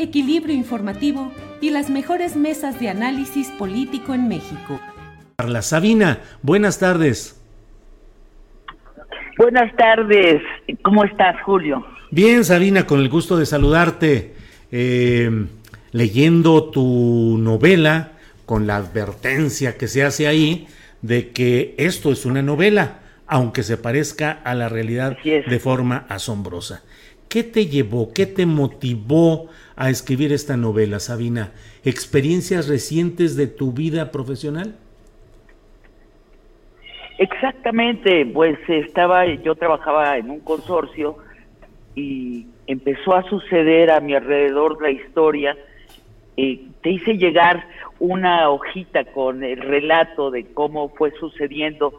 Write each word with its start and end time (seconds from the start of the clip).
equilibrio 0.00 0.54
informativo 0.54 1.32
y 1.60 1.70
las 1.70 1.90
mejores 1.90 2.36
mesas 2.36 2.80
de 2.80 2.88
análisis 2.88 3.48
político 3.50 4.14
en 4.14 4.28
México. 4.28 4.80
Carla 5.36 5.62
Sabina, 5.62 6.20
buenas 6.42 6.78
tardes. 6.78 7.36
Buenas 9.38 9.74
tardes, 9.76 10.42
¿cómo 10.82 11.04
estás, 11.04 11.36
Julio? 11.44 11.86
Bien, 12.10 12.44
Sabina, 12.44 12.86
con 12.86 13.00
el 13.00 13.08
gusto 13.08 13.36
de 13.36 13.46
saludarte. 13.46 14.34
Eh, 14.72 15.30
leyendo 15.92 16.70
tu 16.70 17.38
novela, 17.38 18.12
con 18.46 18.66
la 18.66 18.76
advertencia 18.76 19.76
que 19.76 19.88
se 19.88 20.04
hace 20.04 20.26
ahí 20.26 20.66
de 21.02 21.30
que 21.30 21.74
esto 21.78 22.12
es 22.12 22.26
una 22.26 22.42
novela, 22.42 23.00
aunque 23.26 23.62
se 23.62 23.76
parezca 23.76 24.40
a 24.44 24.54
la 24.54 24.68
realidad 24.68 25.16
de 25.22 25.58
forma 25.58 26.04
asombrosa. 26.08 26.82
¿Qué 27.30 27.44
te 27.44 27.66
llevó, 27.66 28.12
qué 28.12 28.26
te 28.26 28.44
motivó 28.44 29.46
a 29.76 29.88
escribir 29.88 30.32
esta 30.32 30.56
novela, 30.56 30.98
Sabina? 30.98 31.52
¿Experiencias 31.84 32.66
recientes 32.66 33.36
de 33.36 33.46
tu 33.46 33.70
vida 33.70 34.10
profesional? 34.10 34.74
Exactamente, 37.18 38.26
pues 38.26 38.58
estaba, 38.66 39.26
yo 39.26 39.54
trabajaba 39.54 40.18
en 40.18 40.28
un 40.28 40.40
consorcio 40.40 41.18
y 41.94 42.48
empezó 42.66 43.14
a 43.14 43.22
suceder 43.22 43.92
a 43.92 44.00
mi 44.00 44.14
alrededor 44.14 44.82
la 44.82 44.90
historia. 44.90 45.56
Eh, 46.36 46.60
te 46.82 46.90
hice 46.90 47.16
llegar 47.16 47.64
una 48.00 48.50
hojita 48.50 49.04
con 49.04 49.44
el 49.44 49.60
relato 49.60 50.32
de 50.32 50.52
cómo 50.52 50.88
fue 50.88 51.12
sucediendo. 51.12 51.92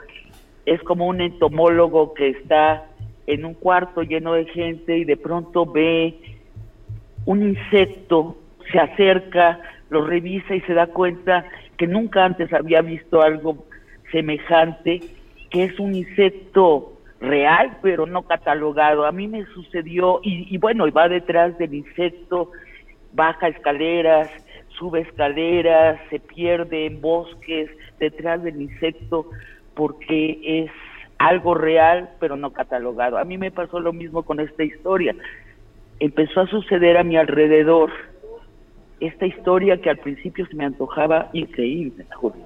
Es 0.66 0.84
como 0.84 1.08
un 1.08 1.22
entomólogo 1.22 2.14
que 2.16 2.32
está 2.32 2.91
en 3.28 3.46
un 3.46 3.54
cuarto 3.54 4.02
lleno 4.02 4.34
de 4.34 4.46
gente 4.46 4.98
y 4.98 5.06
de 5.06 5.18
pronto 5.18 5.66
ve 5.66 6.16
un 7.26 7.44
insecto, 7.44 8.38
se 8.72 8.80
acerca, 8.80 9.60
lo 9.90 10.06
revisa 10.06 10.56
y 10.56 10.62
se 10.62 10.74
da 10.74 10.88
cuenta 10.88 11.46
que 11.78 11.88
nunca 11.88 12.26
antes 12.26 12.52
había 12.54 12.82
visto 12.82 13.22
algo 13.22 13.66
semejante, 14.12 15.02
que 15.50 15.66
es 15.66 15.80
un 15.80 15.96
insecto 15.96 16.94
real, 17.20 17.78
pero 17.82 18.06
no 18.06 18.24
catalogado. 18.24 19.06
A 19.06 19.12
mí 19.12 19.28
me 19.28 19.46
sucedió, 19.48 20.20
y, 20.24 20.54
y 20.54 20.58
bueno, 20.58 20.90
va 20.92 21.08
detrás 21.08 21.58
del 21.58 21.74
insecto, 21.74 22.52
baja 23.14 23.48
escaleras, 23.48 24.30
sube 24.70 25.02
escaleras, 25.02 26.00
se 26.10 26.20
pierde 26.20 26.88
en 26.88 27.02
bosques 27.02 27.70
detrás 28.00 28.42
del 28.44 28.62
insecto, 28.62 29.30
porque 29.76 30.40
es 30.44 30.72
algo 31.28 31.54
real, 31.54 32.10
pero 32.20 32.36
no 32.36 32.52
catalogado. 32.52 33.18
A 33.18 33.26
mí 33.26 33.38
me 33.38 33.52
pasó 33.52 33.80
lo 33.80 33.94
mismo 33.94 34.24
con 34.24 34.40
esta 34.40 34.64
historia. 34.64 35.16
Empezó 36.00 36.42
a 36.42 36.48
suceder 36.48 36.98
a 36.98 37.04
mi 37.04 37.18
alrededor 37.18 37.92
esta 39.00 39.26
historia 39.26 39.82
que 39.82 39.90
al 39.90 39.98
principio 39.98 40.46
se 40.48 40.56
me 40.56 40.66
antojaba 40.66 41.30
increíble, 41.34 42.06
Julio. 42.16 42.46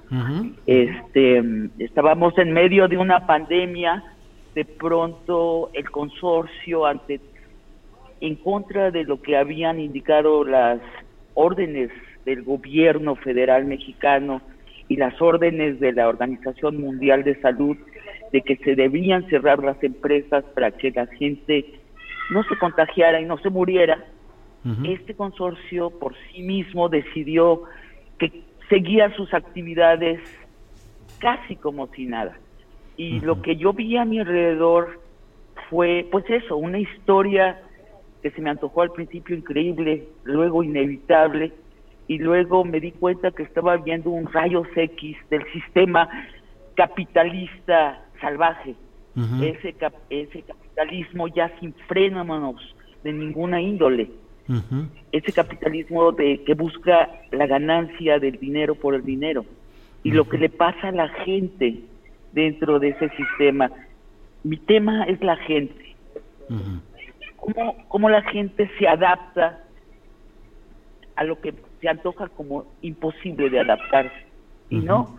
Este, 0.66 1.42
estábamos 1.78 2.36
en 2.38 2.52
medio 2.52 2.88
de 2.88 2.96
una 2.96 3.26
pandemia, 3.26 4.02
de 4.54 4.64
pronto 4.64 5.70
el 5.74 5.90
consorcio 5.90 6.86
ante 6.86 7.20
en 8.22 8.36
contra 8.36 8.90
de 8.90 9.04
lo 9.04 9.20
que 9.20 9.36
habían 9.36 9.78
indicado 9.78 10.44
las 10.44 10.80
órdenes 11.34 11.90
del 12.24 12.42
gobierno 12.42 13.16
federal 13.16 13.66
mexicano 13.66 14.40
y 14.88 14.96
las 14.96 15.20
órdenes 15.20 15.78
de 15.80 15.92
la 15.92 16.08
Organización 16.08 16.80
Mundial 16.80 17.22
de 17.24 17.38
Salud 17.40 17.76
de 18.36 18.42
que 18.42 18.56
se 18.56 18.74
debían 18.74 19.26
cerrar 19.30 19.64
las 19.64 19.82
empresas 19.82 20.44
para 20.54 20.70
que 20.70 20.90
la 20.90 21.06
gente 21.06 21.80
no 22.30 22.42
se 22.42 22.58
contagiara 22.58 23.18
y 23.18 23.24
no 23.24 23.38
se 23.38 23.48
muriera, 23.48 24.04
este 24.84 25.14
consorcio 25.14 25.90
por 25.90 26.14
sí 26.26 26.42
mismo 26.42 26.90
decidió 26.90 27.62
que 28.18 28.42
seguía 28.68 29.14
sus 29.14 29.32
actividades 29.32 30.20
casi 31.18 31.56
como 31.56 31.86
si 31.94 32.04
nada. 32.04 32.36
Y 32.98 33.20
lo 33.20 33.40
que 33.40 33.56
yo 33.56 33.72
vi 33.72 33.96
a 33.96 34.04
mi 34.04 34.18
alrededor 34.18 35.00
fue, 35.70 36.06
pues 36.10 36.28
eso, 36.28 36.58
una 36.58 36.78
historia 36.78 37.62
que 38.22 38.30
se 38.32 38.42
me 38.42 38.50
antojó 38.50 38.82
al 38.82 38.90
principio 38.90 39.34
increíble, 39.34 40.08
luego 40.24 40.62
inevitable, 40.62 41.52
y 42.06 42.18
luego 42.18 42.64
me 42.64 42.80
di 42.80 42.92
cuenta 42.92 43.30
que 43.30 43.44
estaba 43.44 43.78
viendo 43.78 44.10
un 44.10 44.30
rayos 44.30 44.66
X 44.76 45.16
del 45.30 45.44
sistema 45.52 46.08
capitalista 46.74 48.05
salvaje, 48.20 48.74
ese, 49.40 49.74
ese 50.10 50.42
capitalismo 50.42 51.28
ya 51.28 51.50
sin 51.58 51.72
frenos 51.88 52.74
de 53.02 53.12
ninguna 53.12 53.60
índole, 53.60 54.10
ese 55.12 55.32
capitalismo 55.32 56.12
de 56.12 56.42
que 56.44 56.54
busca 56.54 57.08
la 57.32 57.46
ganancia 57.46 58.18
del 58.18 58.38
dinero 58.38 58.74
por 58.74 58.94
el 58.94 59.04
dinero. 59.04 59.44
Y 60.02 60.12
lo 60.12 60.28
que 60.28 60.38
le 60.38 60.48
pasa 60.48 60.88
a 60.88 60.92
la 60.92 61.08
gente 61.24 61.80
dentro 62.32 62.78
de 62.78 62.90
ese 62.90 63.08
sistema. 63.16 63.70
Mi 64.44 64.58
tema 64.58 65.04
es 65.04 65.20
la 65.22 65.36
gente. 65.36 65.96
¿Cómo, 67.36 67.76
¿Cómo 67.88 68.08
la 68.08 68.22
gente 68.22 68.70
se 68.78 68.86
adapta 68.86 69.60
a 71.16 71.24
lo 71.24 71.40
que 71.40 71.54
se 71.80 71.88
antoja 71.88 72.28
como 72.28 72.66
imposible 72.82 73.50
de 73.50 73.60
adaptarse? 73.60 74.26
Y 74.68 74.76
no, 74.76 75.16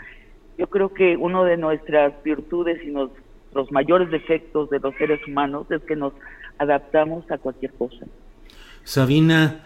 yo 0.57 0.67
creo 0.67 0.93
que 0.93 1.17
uno 1.17 1.43
de 1.43 1.57
nuestras 1.57 2.13
virtudes 2.23 2.83
y 2.83 2.87
nos, 2.87 3.11
los 3.53 3.71
mayores 3.71 4.09
defectos 4.09 4.69
de 4.69 4.79
los 4.79 4.95
seres 4.95 5.19
humanos 5.27 5.67
es 5.69 5.81
que 5.83 5.95
nos 5.95 6.13
adaptamos 6.57 7.29
a 7.31 7.37
cualquier 7.37 7.71
cosa. 7.73 8.05
Sabina, 8.83 9.63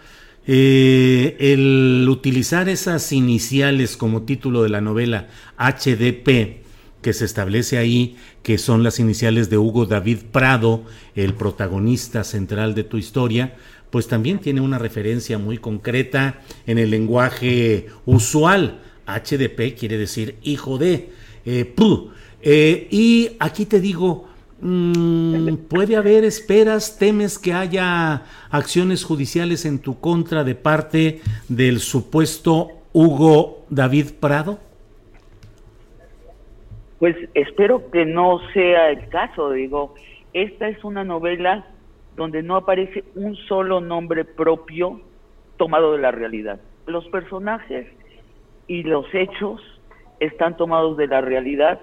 eh, 0.47 1.37
el 1.39 2.07
utilizar 2.09 2.67
esas 2.67 3.11
iniciales 3.11 3.95
como 3.95 4.23
título 4.23 4.63
de 4.63 4.69
la 4.69 4.81
novela 4.81 5.27
HDP, 5.57 6.61
que 7.01 7.13
se 7.13 7.25
establece 7.25 7.77
ahí, 7.77 8.17
que 8.43 8.57
son 8.57 8.83
las 8.83 8.99
iniciales 8.99 9.49
de 9.49 9.57
Hugo 9.57 9.85
David 9.85 10.19
Prado, 10.31 10.83
el 11.15 11.33
protagonista 11.33 12.23
central 12.23 12.75
de 12.75 12.83
tu 12.83 12.97
historia, 12.97 13.55
pues 13.89 14.07
también 14.07 14.39
tiene 14.39 14.61
una 14.61 14.77
referencia 14.77 15.37
muy 15.37 15.57
concreta 15.57 16.41
en 16.65 16.77
el 16.77 16.91
lenguaje 16.91 17.87
usual 18.05 18.79
HDP 19.19 19.77
quiere 19.77 19.97
decir 19.97 20.35
hijo 20.43 20.77
de. 20.77 21.09
Eh, 21.45 21.73
eh, 22.41 22.87
y 22.91 23.35
aquí 23.39 23.65
te 23.65 23.79
digo, 23.79 24.27
mm, 24.61 25.55
¿puede 25.69 25.95
haber 25.95 26.23
esperas, 26.23 26.97
temes 26.97 27.39
que 27.39 27.53
haya 27.53 28.23
acciones 28.49 29.03
judiciales 29.03 29.65
en 29.65 29.79
tu 29.79 29.99
contra 29.99 30.43
de 30.43 30.55
parte 30.55 31.21
del 31.49 31.79
supuesto 31.79 32.69
Hugo 32.93 33.65
David 33.69 34.07
Prado? 34.19 34.59
Pues 36.99 37.15
espero 37.33 37.89
que 37.89 38.05
no 38.05 38.39
sea 38.53 38.91
el 38.91 39.09
caso, 39.09 39.51
digo, 39.51 39.95
esta 40.33 40.69
es 40.69 40.83
una 40.83 41.03
novela 41.03 41.65
donde 42.15 42.43
no 42.43 42.55
aparece 42.55 43.03
un 43.15 43.35
solo 43.35 43.81
nombre 43.81 44.25
propio 44.25 45.01
tomado 45.57 45.93
de 45.93 45.99
la 45.99 46.11
realidad. 46.11 46.59
Los 46.85 47.07
personajes 47.07 47.87
y 48.71 48.83
los 48.83 49.05
hechos 49.13 49.61
están 50.21 50.55
tomados 50.55 50.95
de 50.95 51.05
la 51.05 51.19
realidad, 51.19 51.81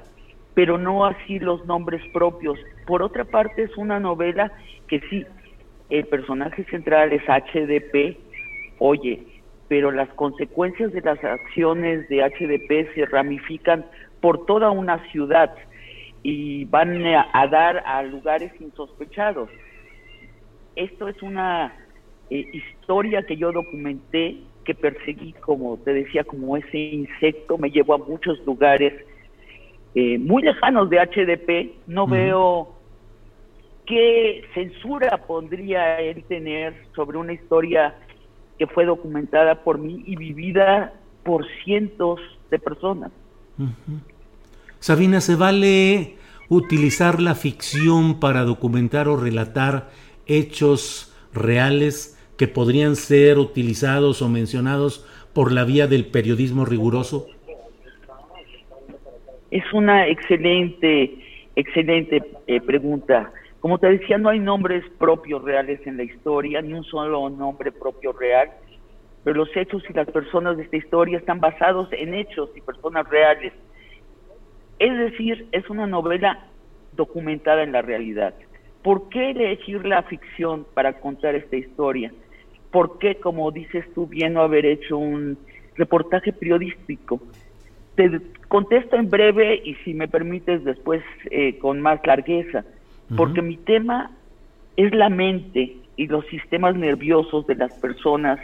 pero 0.55 0.79
no 0.79 1.05
así 1.05 1.39
los 1.39 1.67
nombres 1.67 2.01
propios. 2.15 2.59
Por 2.87 3.03
otra 3.03 3.27
parte, 3.27 3.65
es 3.65 3.77
una 3.77 4.01
novela 4.01 4.51
que 4.87 5.01
sí, 5.11 5.27
el 5.91 6.07
personaje 6.07 6.65
central 6.65 7.13
es 7.13 7.21
HDP, 7.29 8.17
oye, 8.79 9.23
pero 9.69 9.91
las 9.91 10.09
consecuencias 10.15 10.91
de 10.95 11.03
las 11.03 11.23
acciones 11.23 12.09
de 12.09 12.23
HDP 12.23 12.95
se 12.95 13.05
ramifican 13.05 13.85
por 14.23 14.47
toda 14.47 14.71
una 14.71 14.97
ciudad 15.11 15.55
y 16.23 16.65
van 16.65 17.05
a, 17.05 17.47
dar 17.49 17.83
a 17.85 18.03
lugares 18.03 18.51
insospechados. 18.63 19.51
Esto 20.75 21.07
es 21.07 21.21
una 21.23 21.71
eh, 22.31 22.47
historia 22.51 23.25
que 23.25 23.37
yo 23.37 23.53
documenté, 23.53 24.39
que 24.69 24.75
perseguí, 24.75 25.33
como 25.33 25.79
te 25.79 25.95
decía, 25.95 26.25
como 26.25 26.55
ese 26.59 26.77
insecto, 26.77 27.57
me 27.57 27.71
llevó 27.71 27.95
a 27.95 27.99
muchos 27.99 28.39
lugares 28.45 28.93
eh, 29.95 30.19
muy 30.19 30.43
lejanos 30.43 30.91
de 30.91 30.99
HDP. 30.99 31.89
No 31.89 32.07
veo 32.07 32.75
qué 33.87 34.45
censura 34.53 35.25
pondría 35.27 35.99
él 36.01 36.23
tener 36.25 36.75
sobre 36.95 37.17
una 37.17 37.33
historia 37.33 37.95
que 38.59 38.67
fue 38.67 38.85
documentada 38.85 39.65
por 39.65 39.79
mí 39.79 40.03
y 40.05 40.17
vivida 40.17 40.93
por 41.23 41.47
cientos 41.65 42.21
de 42.51 42.59
personas. 42.59 43.11
Sabina, 44.81 45.23
¿se 45.23 45.35
vale 45.35 46.17
utilizar 46.51 47.23
la 47.23 47.35
ficción 47.35 48.21
para 48.21 48.43
documentar 48.43 49.09
o 49.09 49.17
relatar 49.17 49.89
hechos 50.27 51.17
reales 51.33 52.18
que 52.39 52.47
podrían 52.47 52.95
ser 52.95 53.37
utilizados 53.37 54.23
o 54.23 54.29
mencionados 54.29 55.05
por 55.35 55.53
la 55.53 55.65
vía 55.65 55.89
del 55.89 56.07
periodismo 56.07 56.65
riguroso? 56.65 57.27
Es 59.51 59.65
una 59.73 60.07
excelente, 60.07 61.19
excelente 61.57 62.23
eh, 62.47 62.61
pregunta. 62.61 63.33
Como 63.59 63.79
te 63.79 63.89
decía, 63.89 64.19
no 64.19 64.29
hay 64.29 64.39
nombres 64.39 64.85
propios 64.99 65.43
reales 65.43 65.85
en 65.85 65.97
la 65.97 66.05
historia, 66.05 66.63
ni 66.63 66.75
un 66.75 66.85
solo 66.85 67.29
nombre 67.29 67.73
propio 67.73 68.13
real, 68.13 68.51
pero 69.25 69.37
los 69.37 69.57
hechos 69.57 69.83
y 69.91 69.93
las 69.93 70.09
personas 70.09 70.57
de 70.57 70.63
esta 70.63 70.77
historia 70.77 71.19
están 71.19 71.41
basados 71.41 71.89
en 71.91 72.15
hechos 72.15 72.51
y 72.55 72.61
personas 72.61 73.09
reales. 73.09 73.53
Es 74.79 74.97
decir, 74.97 75.49
es 75.51 75.69
una 75.69 75.89
novela 75.89 76.47
documentada 76.93 77.65
en 77.65 77.73
la 77.73 77.83
realidad. 77.83 78.33
¿Por 78.83 79.09
qué 79.09 79.31
elegir 79.33 79.85
la 79.85 80.05
ficción 80.05 80.65
para 80.73 81.01
contar 81.01 81.35
esta 81.35 81.57
historia? 81.57 82.13
¿Por 82.71 82.99
qué, 82.99 83.17
como 83.17 83.51
dices 83.51 83.85
tú, 83.95 84.07
bien 84.07 84.35
no 84.35 84.43
haber 84.43 84.67
hecho 84.67 84.99
un 84.99 85.39
reportaje 85.77 86.33
periodístico? 86.33 87.21
Te 87.95 88.21
contesto 88.49 88.97
en 88.97 89.11
breve 89.11 89.61
y 89.65 89.75
si 89.77 89.95
me 89.95 90.09
permites 90.09 90.65
después 90.65 91.03
eh, 91.31 91.59
con 91.59 91.81
más 91.81 92.01
largueza, 92.07 92.65
porque 93.17 93.41
mi 93.41 93.57
tema 93.57 94.11
es 94.77 94.95
la 94.95 95.09
mente 95.09 95.77
y 95.97 96.07
los 96.07 96.27
sistemas 96.27 96.77
nerviosos 96.77 97.47
de 97.47 97.55
las 97.55 97.73
personas 97.75 98.39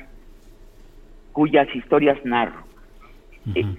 cuyas 1.33 1.69
historias 1.75 2.19
narro. 2.25 2.65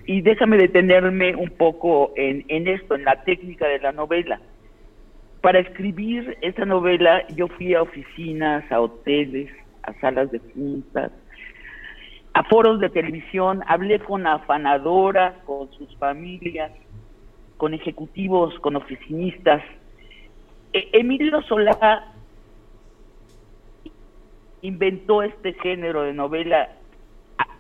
Y 0.06 0.22
déjame 0.22 0.58
detenerme 0.58 1.36
un 1.36 1.50
poco 1.50 2.14
en, 2.16 2.46
en 2.50 2.68
esto, 2.68 2.94
en 2.94 3.04
la 3.04 3.24
técnica 3.24 3.68
de 3.68 3.80
la 3.80 3.92
novela. 3.92 4.40
Para 5.42 5.60
escribir 5.60 6.38
esta 6.42 6.66
novela 6.66 7.28
yo 7.30 7.48
fui 7.48 7.74
a 7.74 7.82
oficinas, 7.82 8.72
a 8.72 8.80
hoteles, 8.80 9.50
a 9.86 9.94
salas 10.00 10.32
de 10.32 10.40
juntas, 10.40 11.12
a 12.34 12.44
foros 12.44 12.80
de 12.80 12.90
televisión, 12.90 13.64
hablé 13.68 14.00
con 14.00 14.28
afanadoras, 14.28 15.36
con 15.46 15.72
sus 15.72 15.96
familias, 15.98 16.72
con 17.58 17.74
ejecutivos, 17.74 18.58
con 18.60 18.76
oficinistas. 18.76 19.64
E, 20.74 20.90
Emilio 20.94 21.42
Solá 21.44 22.12
inventó 24.62 25.24
este 25.24 25.54
género 25.54 26.04
de 26.04 26.14
novela 26.14 26.70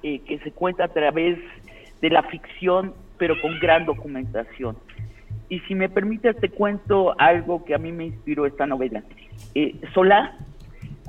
eh, 0.03 0.19
que 0.19 0.39
se 0.39 0.51
cuenta 0.51 0.85
a 0.85 0.87
través 0.89 1.39
de 2.01 2.09
la 2.09 2.23
ficción, 2.23 2.93
pero 3.17 3.39
con 3.41 3.57
gran 3.59 3.85
documentación. 3.85 4.75
Y 5.47 5.59
si 5.61 5.75
me 5.75 5.89
permites, 5.89 6.35
te 6.37 6.49
cuento 6.49 7.15
algo 7.19 7.63
que 7.63 7.75
a 7.75 7.77
mí 7.77 7.91
me 7.91 8.05
inspiró 8.05 8.45
esta 8.45 8.65
novela. 8.65 9.03
Eh, 9.53 9.75
Solá, 9.93 10.35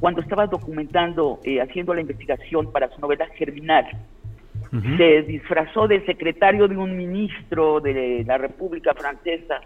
cuando 0.01 0.21
estaba 0.21 0.47
documentando, 0.47 1.41
eh, 1.45 1.61
haciendo 1.61 1.95
la 1.95 2.03
investigación 2.03 2.71
para 2.71 2.89
su 2.91 3.01
novela 3.01 3.27
Germinal, 3.37 3.87
se 4.99 5.23
disfrazó 5.23 5.89
de 5.89 6.05
secretario 6.05 6.69
de 6.69 6.77
un 6.77 6.97
ministro 6.97 7.81
de 7.81 8.25
la 8.27 8.37
República 8.37 8.93
Francesa 8.95 9.61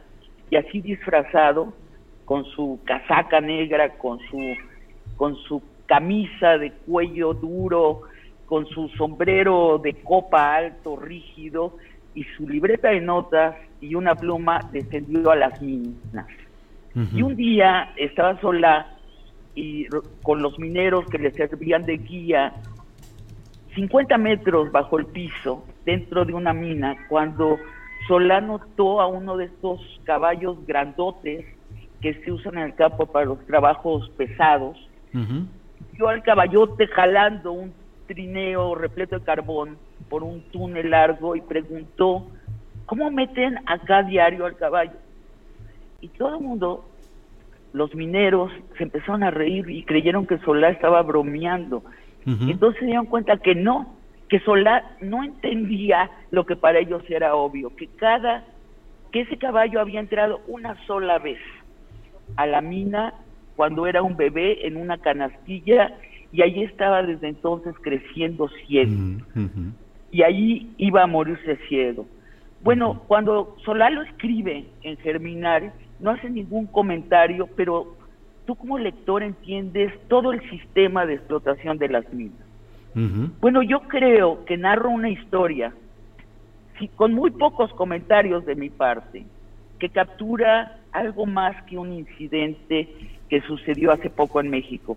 y 0.50 0.56
así 0.56 0.80
disfrazado, 0.80 1.72
con 2.24 2.44
su 2.44 2.78
casaca 2.84 3.40
negra, 3.40 3.98
con 3.98 4.20
su, 4.30 4.38
con 5.16 5.34
su 5.34 5.62
camisa 5.86 6.58
de 6.58 6.70
cuello 6.86 7.34
duro, 7.34 8.02
con 8.46 8.66
su 8.66 8.88
sombrero 8.90 9.80
de 9.82 9.94
copa 9.94 10.54
alto, 10.54 10.96
rígido, 10.96 11.76
y 12.14 12.22
su 12.36 12.48
libreta 12.48 12.90
de 12.90 13.00
notas 13.00 13.56
y 13.80 13.96
una 13.96 14.14
pluma 14.14 14.60
descendió 14.72 15.30
a 15.30 15.36
las 15.36 15.60
minas. 15.60 16.26
Y 17.12 17.22
un 17.22 17.36
día 17.36 17.92
estaba 17.96 18.40
sola 18.40 18.96
y 19.54 19.86
con 20.22 20.42
los 20.42 20.58
mineros 20.58 21.06
que 21.06 21.18
le 21.18 21.32
servían 21.32 21.84
de 21.84 21.98
guía 21.98 22.54
50 23.74 24.18
metros 24.18 24.70
bajo 24.72 24.98
el 24.98 25.06
piso, 25.06 25.64
dentro 25.84 26.24
de 26.24 26.32
una 26.32 26.52
mina, 26.52 26.96
cuando 27.08 27.56
Solá 28.08 28.40
notó 28.40 29.00
a 29.00 29.06
uno 29.06 29.36
de 29.36 29.46
estos 29.46 29.80
caballos 30.04 30.66
grandotes 30.66 31.44
que 32.00 32.14
se 32.14 32.32
usan 32.32 32.58
en 32.58 32.64
el 32.64 32.74
campo 32.74 33.06
para 33.06 33.26
los 33.26 33.38
trabajos 33.46 34.08
pesados, 34.16 34.76
vio 35.92 36.08
al 36.08 36.22
caballote 36.22 36.86
jalando 36.88 37.52
un 37.52 37.72
trineo 38.06 38.74
repleto 38.74 39.18
de 39.18 39.24
carbón 39.24 39.76
por 40.08 40.24
un 40.24 40.40
túnel 40.50 40.90
largo 40.90 41.36
y 41.36 41.40
preguntó, 41.40 42.26
¿cómo 42.86 43.10
meten 43.10 43.58
acá 43.66 44.02
diario 44.02 44.46
al 44.46 44.56
caballo? 44.56 44.96
Y 46.00 46.08
todo 46.08 46.36
el 46.36 46.40
mundo, 46.42 46.89
los 47.72 47.94
mineros, 47.94 48.50
se 48.76 48.84
empezaron 48.84 49.22
a 49.22 49.30
reír 49.30 49.68
y 49.70 49.84
creyeron 49.84 50.26
que 50.26 50.38
Solá 50.38 50.70
estaba 50.70 51.02
bromeando. 51.02 51.82
Entonces 52.26 52.80
se 52.80 52.86
dieron 52.86 53.06
cuenta 53.06 53.38
que 53.38 53.54
no, 53.54 53.94
que 54.28 54.40
Solá 54.40 54.96
no 55.00 55.24
entendía 55.24 56.10
lo 56.30 56.44
que 56.44 56.54
para 56.54 56.78
ellos 56.78 57.02
era 57.08 57.34
obvio, 57.34 57.74
que 57.74 57.86
cada, 57.86 58.44
que 59.10 59.22
ese 59.22 59.38
caballo 59.38 59.80
había 59.80 60.00
entrado 60.00 60.40
una 60.46 60.76
sola 60.86 61.18
vez 61.18 61.38
a 62.36 62.46
la 62.46 62.60
mina 62.60 63.14
cuando 63.56 63.86
era 63.86 64.02
un 64.02 64.16
bebé 64.16 64.66
en 64.66 64.76
una 64.76 64.98
canastilla 64.98 65.92
y 66.32 66.42
allí 66.42 66.62
estaba 66.62 67.02
desde 67.02 67.28
entonces 67.28 67.74
creciendo 67.82 68.48
ciego. 68.66 68.92
Y 70.12 70.22
allí 70.22 70.72
iba 70.76 71.02
a 71.02 71.06
morirse 71.06 71.56
ciego. 71.68 72.06
Bueno, 72.62 73.02
cuando 73.08 73.56
Solá 73.64 73.90
lo 73.90 74.02
escribe 74.02 74.66
en 74.82 74.96
Germinar, 74.98 75.72
no 76.00 76.10
hace 76.10 76.30
ningún 76.30 76.66
comentario, 76.66 77.48
pero 77.56 77.96
tú 78.46 78.54
como 78.54 78.78
lector 78.78 79.22
entiendes 79.22 79.92
todo 80.08 80.32
el 80.32 80.48
sistema 80.50 81.06
de 81.06 81.14
explotación 81.14 81.78
de 81.78 81.88
las 81.88 82.12
minas. 82.12 82.38
Bueno, 83.40 83.62
yo 83.62 83.82
creo 83.82 84.44
que 84.44 84.56
narro 84.56 84.90
una 84.90 85.10
historia 85.10 85.72
con 86.96 87.12
muy 87.12 87.30
pocos 87.30 87.72
comentarios 87.74 88.44
de 88.46 88.56
mi 88.56 88.70
parte, 88.70 89.24
que 89.78 89.90
captura 89.90 90.78
algo 90.92 91.26
más 91.26 91.62
que 91.64 91.78
un 91.78 91.92
incidente 91.92 92.88
que 93.28 93.40
sucedió 93.42 93.92
hace 93.92 94.10
poco 94.10 94.40
en 94.40 94.50
México 94.50 94.96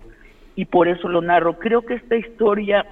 y 0.56 0.66
por 0.66 0.88
eso 0.88 1.08
lo 1.08 1.22
narro. 1.22 1.60
Creo 1.60 1.84
que 1.84 1.96
esta 1.96 2.16
historia 2.16 2.86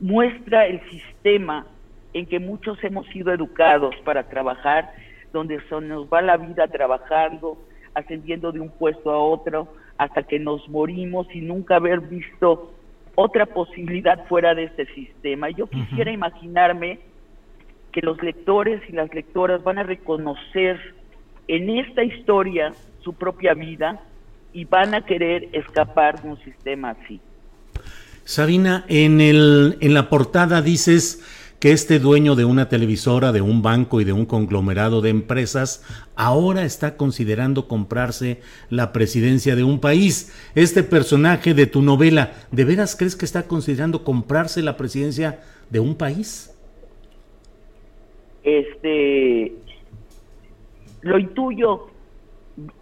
muestra 0.00 0.66
el 0.66 0.80
sistema 0.90 1.66
en 2.12 2.26
que 2.26 2.38
muchos 2.38 2.82
hemos 2.82 3.06
sido 3.08 3.32
educados 3.32 3.94
para 4.04 4.24
trabajar, 4.24 4.90
donde 5.32 5.60
se 5.68 5.80
nos 5.80 6.06
va 6.06 6.22
la 6.22 6.36
vida 6.36 6.66
trabajando, 6.68 7.58
ascendiendo 7.94 8.52
de 8.52 8.60
un 8.60 8.70
puesto 8.70 9.10
a 9.10 9.18
otro, 9.18 9.68
hasta 9.98 10.22
que 10.22 10.38
nos 10.38 10.68
morimos 10.68 11.26
y 11.34 11.40
nunca 11.40 11.76
haber 11.76 12.00
visto 12.00 12.72
otra 13.14 13.46
posibilidad 13.46 14.26
fuera 14.26 14.54
de 14.54 14.64
este 14.64 14.86
sistema. 14.94 15.50
Yo 15.50 15.66
quisiera 15.66 16.12
imaginarme 16.12 17.00
que 17.92 18.02
los 18.02 18.22
lectores 18.22 18.82
y 18.88 18.92
las 18.92 19.12
lectoras 19.14 19.62
van 19.64 19.78
a 19.78 19.82
reconocer 19.82 20.78
en 21.48 21.70
esta 21.70 22.04
historia 22.04 22.74
su 23.00 23.14
propia 23.14 23.54
vida, 23.54 24.00
y 24.56 24.64
van 24.64 24.94
a 24.94 25.02
querer 25.02 25.50
escapar 25.52 26.22
de 26.22 26.30
un 26.30 26.42
sistema 26.42 26.90
así. 26.90 27.20
Sabina, 28.24 28.86
en, 28.88 29.20
el, 29.20 29.76
en 29.82 29.92
la 29.92 30.08
portada 30.08 30.62
dices 30.62 31.22
que 31.60 31.72
este 31.72 31.98
dueño 31.98 32.34
de 32.34 32.44
una 32.44 32.68
televisora, 32.68 33.32
de 33.32 33.40
un 33.40 33.62
banco 33.62 34.00
y 34.00 34.04
de 34.04 34.12
un 34.12 34.26
conglomerado 34.26 35.00
de 35.00 35.10
empresas 35.10 35.82
ahora 36.14 36.64
está 36.64 36.96
considerando 36.96 37.66
comprarse 37.68 38.40
la 38.68 38.92
presidencia 38.92 39.56
de 39.56 39.64
un 39.64 39.80
país. 39.80 40.32
Este 40.54 40.82
personaje 40.82 41.54
de 41.54 41.66
tu 41.66 41.82
novela, 41.82 42.32
¿de 42.50 42.64
veras 42.64 42.96
crees 42.96 43.16
que 43.16 43.24
está 43.24 43.44
considerando 43.44 44.04
comprarse 44.04 44.62
la 44.62 44.76
presidencia 44.76 45.40
de 45.70 45.80
un 45.80 45.94
país? 45.94 46.52
Este, 48.42 49.52
lo 51.02 51.18
intuyo, 51.18 51.88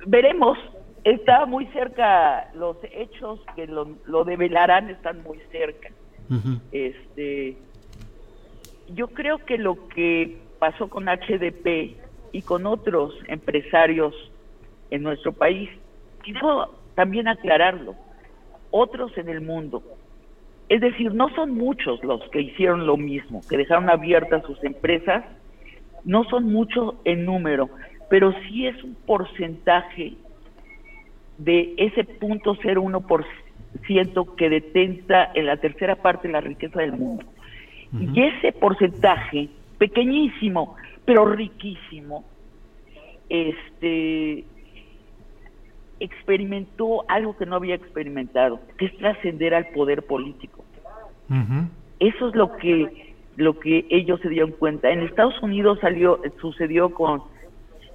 veremos, 0.07 0.59
está 1.05 1.47
muy 1.47 1.67
cerca, 1.69 2.51
los 2.55 2.77
hechos 2.93 3.41
que 3.55 3.67
lo, 3.67 3.97
lo 4.07 4.25
develarán 4.25 4.91
están 4.91 5.23
muy 5.23 5.39
cerca. 5.51 5.91
Este, 6.73 7.57
yo 8.89 9.09
creo 9.09 9.39
que 9.39 9.59
lo 9.59 9.89
que 9.89 10.39
pasó 10.59 10.89
con 10.89 11.07
HDP 11.07 11.97
y 12.33 12.43
con 12.43 12.67
otros 12.67 13.15
empresarios 13.29 14.15
en 14.91 15.03
nuestro 15.03 15.33
país, 15.33 15.69
y 16.25 16.33
debo 16.33 16.75
también 16.95 17.29
aclararlo, 17.29 17.95
otros 18.71 19.17
en 19.19 19.29
el 19.29 19.41
mundo, 19.41 19.83
es 20.69 20.81
decir, 20.81 21.13
no 21.13 21.29
son 21.35 21.51
muchos 21.51 22.03
los 22.03 22.23
que 22.31 22.41
hicieron 22.41 22.87
lo 22.87 22.97
mismo, 22.97 23.43
que 23.49 23.57
dejaron 23.57 23.91
abiertas 23.91 24.45
sus 24.45 24.63
empresas, 24.65 25.25
no 26.05 26.25
son 26.25 26.51
muchos 26.53 26.95
en 27.05 27.25
número, 27.25 27.69
pero 28.09 28.33
sí 28.43 28.67
es 28.67 28.83
un 28.83 28.95
porcentaje 28.95 30.15
de 31.39 31.75
ese 31.77 32.05
punto 32.05 32.55
0,1% 32.57 34.37
que 34.37 34.49
detenta 34.49 35.31
en 35.35 35.47
la 35.47 35.57
tercera 35.57 35.97
parte 35.97 36.29
de 36.29 36.33
la 36.33 36.41
riqueza 36.41 36.81
del 36.81 36.93
mundo. 36.93 37.25
Y 37.99 38.21
ese 38.21 38.53
porcentaje, 38.53 39.49
pequeñísimo, 39.79 40.75
pero 41.05 41.27
riquísimo, 41.27 42.25
este 43.29 44.45
experimentó 46.01 47.05
algo 47.09 47.37
que 47.37 47.47
no 47.47 47.57
había 47.57 47.77
experimentado, 47.77 48.61
que 48.79 48.87
es 48.87 48.97
trascender 48.99 49.55
al 49.55 49.69
poder 49.69 50.03
político. 50.03 50.65
Eso 52.01 52.29
es 52.29 52.35
lo 52.35 52.57
que 52.57 53.15
lo 53.37 53.59
que 53.59 53.87
ellos 53.91 54.21
se 54.21 54.29
dieron 54.29 54.53
cuenta. 54.53 54.91
En 54.91 55.01
Estados 55.01 55.41
Unidos 55.43 55.79
salió 55.81 56.21
sucedió 56.41 56.91
con 56.91 57.23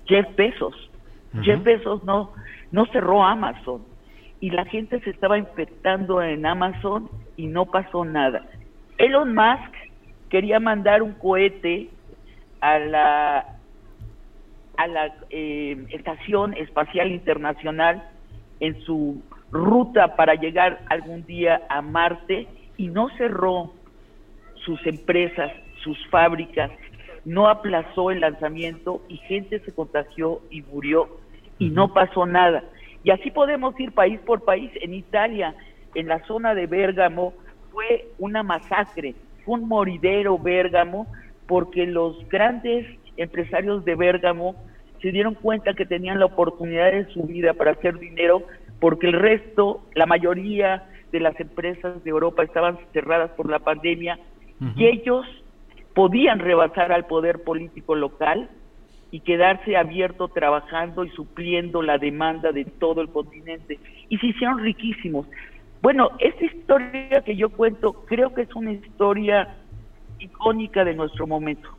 Jeff 0.06 0.28
Bezos. 0.36 0.90
Jeff 1.42 1.64
Bezos 1.64 2.04
no 2.04 2.32
no 2.72 2.86
cerró 2.88 3.24
Amazon 3.24 3.82
y 4.40 4.52
la 4.52 4.66
gente 4.66 5.00
se 5.02 5.10
estaba 5.10 5.38
infectando 5.38 6.22
en 6.22 6.46
Amazon 6.46 7.10
y 7.38 7.48
no 7.48 7.66
pasó 7.66 8.06
nada. 8.06 8.46
Elon 8.98 9.34
Musk 9.34 9.74
quería 10.30 10.60
mandar 10.60 11.02
un 11.02 11.14
cohete 11.14 11.90
a 12.62 12.80
la 12.80 13.56
a 14.78 14.88
la 14.88 15.14
eh, 15.30 15.86
estación 15.90 16.54
espacial 16.54 17.12
internacional 17.12 18.02
en 18.62 18.80
su 18.82 19.22
ruta 19.52 20.16
para 20.16 20.36
llegar 20.36 20.80
algún 20.90 21.26
día 21.26 21.62
a 21.68 21.82
Marte 21.82 22.48
y 22.78 22.88
no 22.88 23.10
cerró 23.18 23.74
sus 24.64 24.86
empresas, 24.88 25.52
sus 25.84 25.98
fábricas, 26.08 26.72
no 27.26 27.50
aplazó 27.50 28.10
el 28.12 28.22
lanzamiento 28.22 29.02
y 29.10 29.18
gente 29.18 29.60
se 29.60 29.74
contagió 29.74 30.40
y 30.50 30.62
murió 30.62 31.10
y 31.58 31.70
no 31.70 31.94
pasó 31.94 32.26
nada. 32.26 32.64
Y 33.04 33.12
así 33.12 33.32
podemos 33.32 33.78
ir 33.80 33.92
país 33.92 34.20
por 34.26 34.44
país. 34.46 34.72
En 34.82 34.94
Italia, 34.94 35.56
en 35.94 36.08
la 36.08 36.26
zona 36.26 36.56
de 36.56 36.68
Bérgamo, 36.68 37.34
fue 37.72 38.08
una 38.18 38.44
masacre, 38.44 39.16
fue 39.50 39.60
un 39.60 39.68
moridero 39.68 40.38
Bérgamo, 40.38 41.08
porque 41.48 41.88
los 41.88 42.30
grandes 42.30 42.86
empresarios 43.18 43.84
de 43.84 43.96
Bérgamo 43.96 44.56
se 45.02 45.12
dieron 45.12 45.34
cuenta 45.34 45.74
que 45.74 45.88
tenían 45.88 46.20
la 46.20 46.28
oportunidad 46.28 46.92
de 46.92 47.06
su 47.06 47.24
vida 47.24 47.56
para 47.56 47.72
hacer 47.72 47.98
dinero, 47.98 48.44
porque 48.80 49.08
el 49.08 49.14
resto, 49.14 49.82
la 49.96 50.06
mayoría 50.06 50.88
de 51.12 51.20
las 51.20 51.40
empresas 51.40 52.04
de 52.04 52.10
Europa 52.12 52.44
estaban 52.44 52.78
cerradas 52.94 53.32
por 53.32 53.50
la 53.50 53.58
pandemia 53.58 54.20
y 54.76 54.86
ellos 54.86 55.26
podían 55.96 56.38
rebasar 56.38 56.92
al 56.92 57.08
poder 57.08 57.44
político 57.44 57.96
local 57.96 58.50
y 59.10 59.22
quedarse 59.22 59.76
abierto 59.76 60.28
trabajando 60.28 61.06
y 61.06 61.10
supliendo 61.10 61.82
la 61.82 61.98
demanda 61.98 62.52
de 62.52 62.66
todo 62.66 63.02
el 63.02 63.10
continente. 63.10 63.80
Y 64.10 64.18
se 64.20 64.28
hicieron 64.28 64.60
riquísimos. 64.60 65.26
Bueno, 65.82 66.12
esta 66.20 66.46
historia 66.46 67.22
que 67.26 67.36
yo 67.36 67.50
cuento 67.50 67.94
creo 68.06 68.34
que 68.34 68.42
es 68.42 68.56
una 68.56 68.74
historia 68.74 69.56
icónica 70.20 70.84
de 70.84 70.94
nuestro 70.94 71.26
momento. 71.26 71.70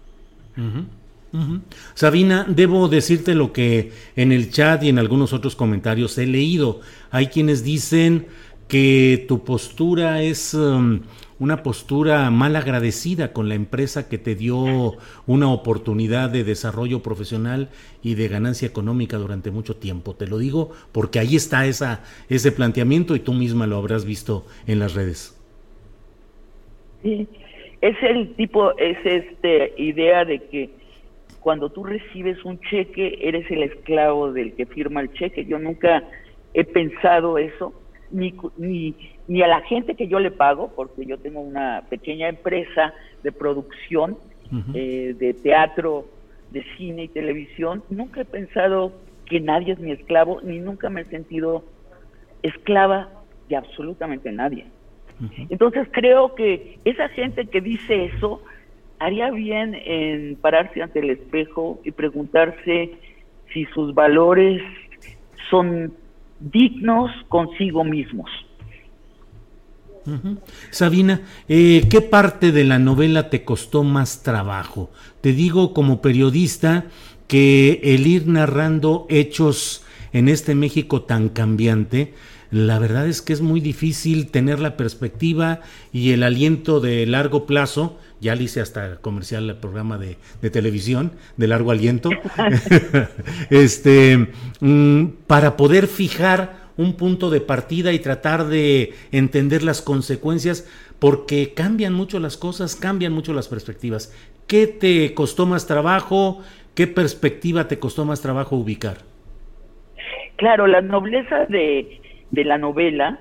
Sabina, 1.94 2.44
debo 2.48 2.88
decirte 2.88 3.34
lo 3.34 3.52
que 3.52 3.92
en 4.16 4.32
el 4.32 4.50
chat 4.50 4.82
y 4.82 4.88
en 4.88 4.98
algunos 4.98 5.32
otros 5.32 5.54
comentarios 5.54 6.18
he 6.18 6.26
leído. 6.26 6.80
Hay 7.10 7.28
quienes 7.28 7.62
dicen 7.62 8.26
que 8.66 9.24
tu 9.28 9.44
postura 9.44 10.22
es 10.22 10.54
um, 10.54 11.00
una 11.40 11.62
postura 11.62 12.30
mal 12.30 12.54
agradecida 12.54 13.32
con 13.32 13.48
la 13.48 13.56
empresa 13.56 14.08
que 14.08 14.18
te 14.18 14.36
dio 14.36 14.92
una 15.26 15.50
oportunidad 15.50 16.30
de 16.30 16.44
desarrollo 16.44 17.02
profesional 17.02 17.70
y 18.02 18.14
de 18.14 18.28
ganancia 18.28 18.68
económica 18.68 19.16
durante 19.16 19.50
mucho 19.50 19.74
tiempo. 19.76 20.14
Te 20.14 20.28
lo 20.28 20.38
digo 20.38 20.70
porque 20.92 21.18
ahí 21.18 21.34
está 21.34 21.66
esa, 21.66 22.04
ese 22.28 22.52
planteamiento 22.52 23.16
y 23.16 23.20
tú 23.20 23.32
misma 23.32 23.66
lo 23.66 23.78
habrás 23.78 24.04
visto 24.04 24.44
en 24.66 24.78
las 24.78 24.94
redes. 24.94 25.36
Sí, 27.02 27.26
es 27.80 27.96
el 28.02 28.34
tipo, 28.34 28.76
es 28.76 28.98
este 29.04 29.72
idea 29.78 30.26
de 30.26 30.40
que 30.44 30.70
cuando 31.40 31.70
tú 31.70 31.84
recibes 31.84 32.44
un 32.44 32.60
cheque 32.60 33.18
eres 33.22 33.50
el 33.50 33.62
esclavo 33.62 34.30
del 34.30 34.52
que 34.52 34.66
firma 34.66 35.00
el 35.00 35.10
cheque. 35.14 35.46
Yo 35.46 35.58
nunca 35.58 36.04
he 36.52 36.64
pensado 36.64 37.38
eso 37.38 37.72
ni, 38.10 38.34
ni, 38.58 38.94
ni 39.30 39.42
a 39.42 39.46
la 39.46 39.60
gente 39.60 39.94
que 39.94 40.08
yo 40.08 40.18
le 40.18 40.32
pago, 40.32 40.72
porque 40.74 41.06
yo 41.06 41.16
tengo 41.16 41.40
una 41.40 41.84
pequeña 41.88 42.28
empresa 42.28 42.92
de 43.22 43.30
producción 43.30 44.18
eh, 44.74 45.14
de 45.16 45.34
teatro, 45.34 46.06
de 46.50 46.64
cine 46.76 47.04
y 47.04 47.08
televisión, 47.08 47.84
nunca 47.90 48.22
he 48.22 48.24
pensado 48.24 48.92
que 49.26 49.38
nadie 49.38 49.74
es 49.74 49.78
mi 49.78 49.92
esclavo, 49.92 50.40
ni 50.42 50.58
nunca 50.58 50.90
me 50.90 51.02
he 51.02 51.04
sentido 51.04 51.64
esclava 52.42 53.08
de 53.48 53.54
absolutamente 53.54 54.32
nadie. 54.32 54.66
Entonces 55.48 55.86
creo 55.92 56.34
que 56.34 56.80
esa 56.84 57.08
gente 57.10 57.46
que 57.46 57.60
dice 57.60 58.06
eso 58.06 58.42
haría 58.98 59.30
bien 59.30 59.76
en 59.76 60.38
pararse 60.40 60.82
ante 60.82 60.98
el 60.98 61.10
espejo 61.10 61.78
y 61.84 61.92
preguntarse 61.92 62.94
si 63.52 63.64
sus 63.66 63.94
valores 63.94 64.60
son 65.50 65.94
dignos 66.40 67.12
consigo 67.28 67.84
mismos. 67.84 68.28
Sabina, 70.70 71.22
eh, 71.48 71.86
¿qué 71.90 72.00
parte 72.00 72.52
de 72.52 72.64
la 72.64 72.78
novela 72.78 73.30
te 73.30 73.44
costó 73.44 73.84
más 73.84 74.22
trabajo? 74.22 74.90
Te 75.20 75.32
digo 75.32 75.74
como 75.74 76.00
periodista 76.00 76.86
que 77.26 77.80
el 77.82 78.06
ir 78.06 78.26
narrando 78.26 79.06
hechos 79.08 79.82
en 80.12 80.28
este 80.28 80.54
México 80.54 81.02
tan 81.02 81.28
cambiante, 81.28 82.14
la 82.50 82.80
verdad 82.80 83.06
es 83.06 83.22
que 83.22 83.32
es 83.32 83.40
muy 83.40 83.60
difícil 83.60 84.28
tener 84.28 84.58
la 84.58 84.76
perspectiva 84.76 85.60
y 85.92 86.10
el 86.10 86.24
aliento 86.24 86.80
de 86.80 87.06
largo 87.06 87.46
plazo. 87.46 87.98
Ya 88.20 88.34
le 88.34 88.44
hice 88.44 88.60
hasta 88.60 88.96
comercial 88.96 89.48
el 89.48 89.56
programa 89.56 89.98
de, 89.98 90.16
televisión 90.50 91.12
de 91.36 91.46
largo 91.46 91.70
aliento, 91.70 92.10
este, 93.50 94.28
mm, 94.60 95.04
para 95.28 95.56
poder 95.56 95.86
fijar 95.86 96.59
un 96.80 96.94
punto 96.94 97.30
de 97.30 97.40
partida 97.40 97.92
y 97.92 97.98
tratar 97.98 98.46
de 98.46 98.94
entender 99.12 99.62
las 99.62 99.82
consecuencias, 99.82 100.68
porque 100.98 101.52
cambian 101.54 101.92
mucho 101.92 102.18
las 102.18 102.36
cosas, 102.36 102.74
cambian 102.74 103.12
mucho 103.12 103.32
las 103.32 103.48
perspectivas. 103.48 104.14
¿Qué 104.46 104.66
te 104.66 105.14
costó 105.14 105.46
más 105.46 105.66
trabajo? 105.66 106.42
¿Qué 106.74 106.86
perspectiva 106.86 107.68
te 107.68 107.78
costó 107.78 108.04
más 108.04 108.22
trabajo 108.22 108.56
ubicar? 108.56 108.98
Claro, 110.36 110.66
la 110.66 110.80
nobleza 110.80 111.44
de, 111.46 112.00
de 112.30 112.44
la 112.44 112.56
novela 112.56 113.20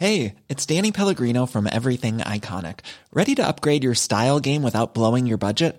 Hey, 0.00 0.36
it's 0.48 0.64
Danny 0.64 0.92
Pellegrino 0.92 1.44
from 1.44 1.66
Everything 1.66 2.20
Iconic. 2.20 2.78
Ready 3.12 3.34
to 3.34 3.46
upgrade 3.46 3.84
your 3.84 3.94
style 3.94 4.40
game 4.40 4.62
without 4.62 4.94
blowing 4.94 5.26
your 5.26 5.36
budget? 5.36 5.78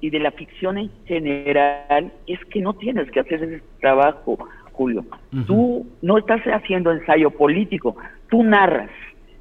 Y 0.00 0.10
de 0.10 0.18
la 0.18 0.30
ficción 0.30 0.78
en 0.78 0.90
general 1.06 2.12
es 2.26 2.44
que 2.46 2.60
no 2.60 2.74
tienes 2.74 3.10
que 3.10 3.20
hacer 3.20 3.42
ese 3.42 3.62
trabajo, 3.80 4.38
Julio. 4.72 5.04
Tú 5.46 5.86
no 6.02 6.18
estás 6.18 6.42
haciendo 6.42 6.92
ensayo 6.92 7.30
político, 7.30 7.96
tú 8.28 8.42
narras, 8.42 8.90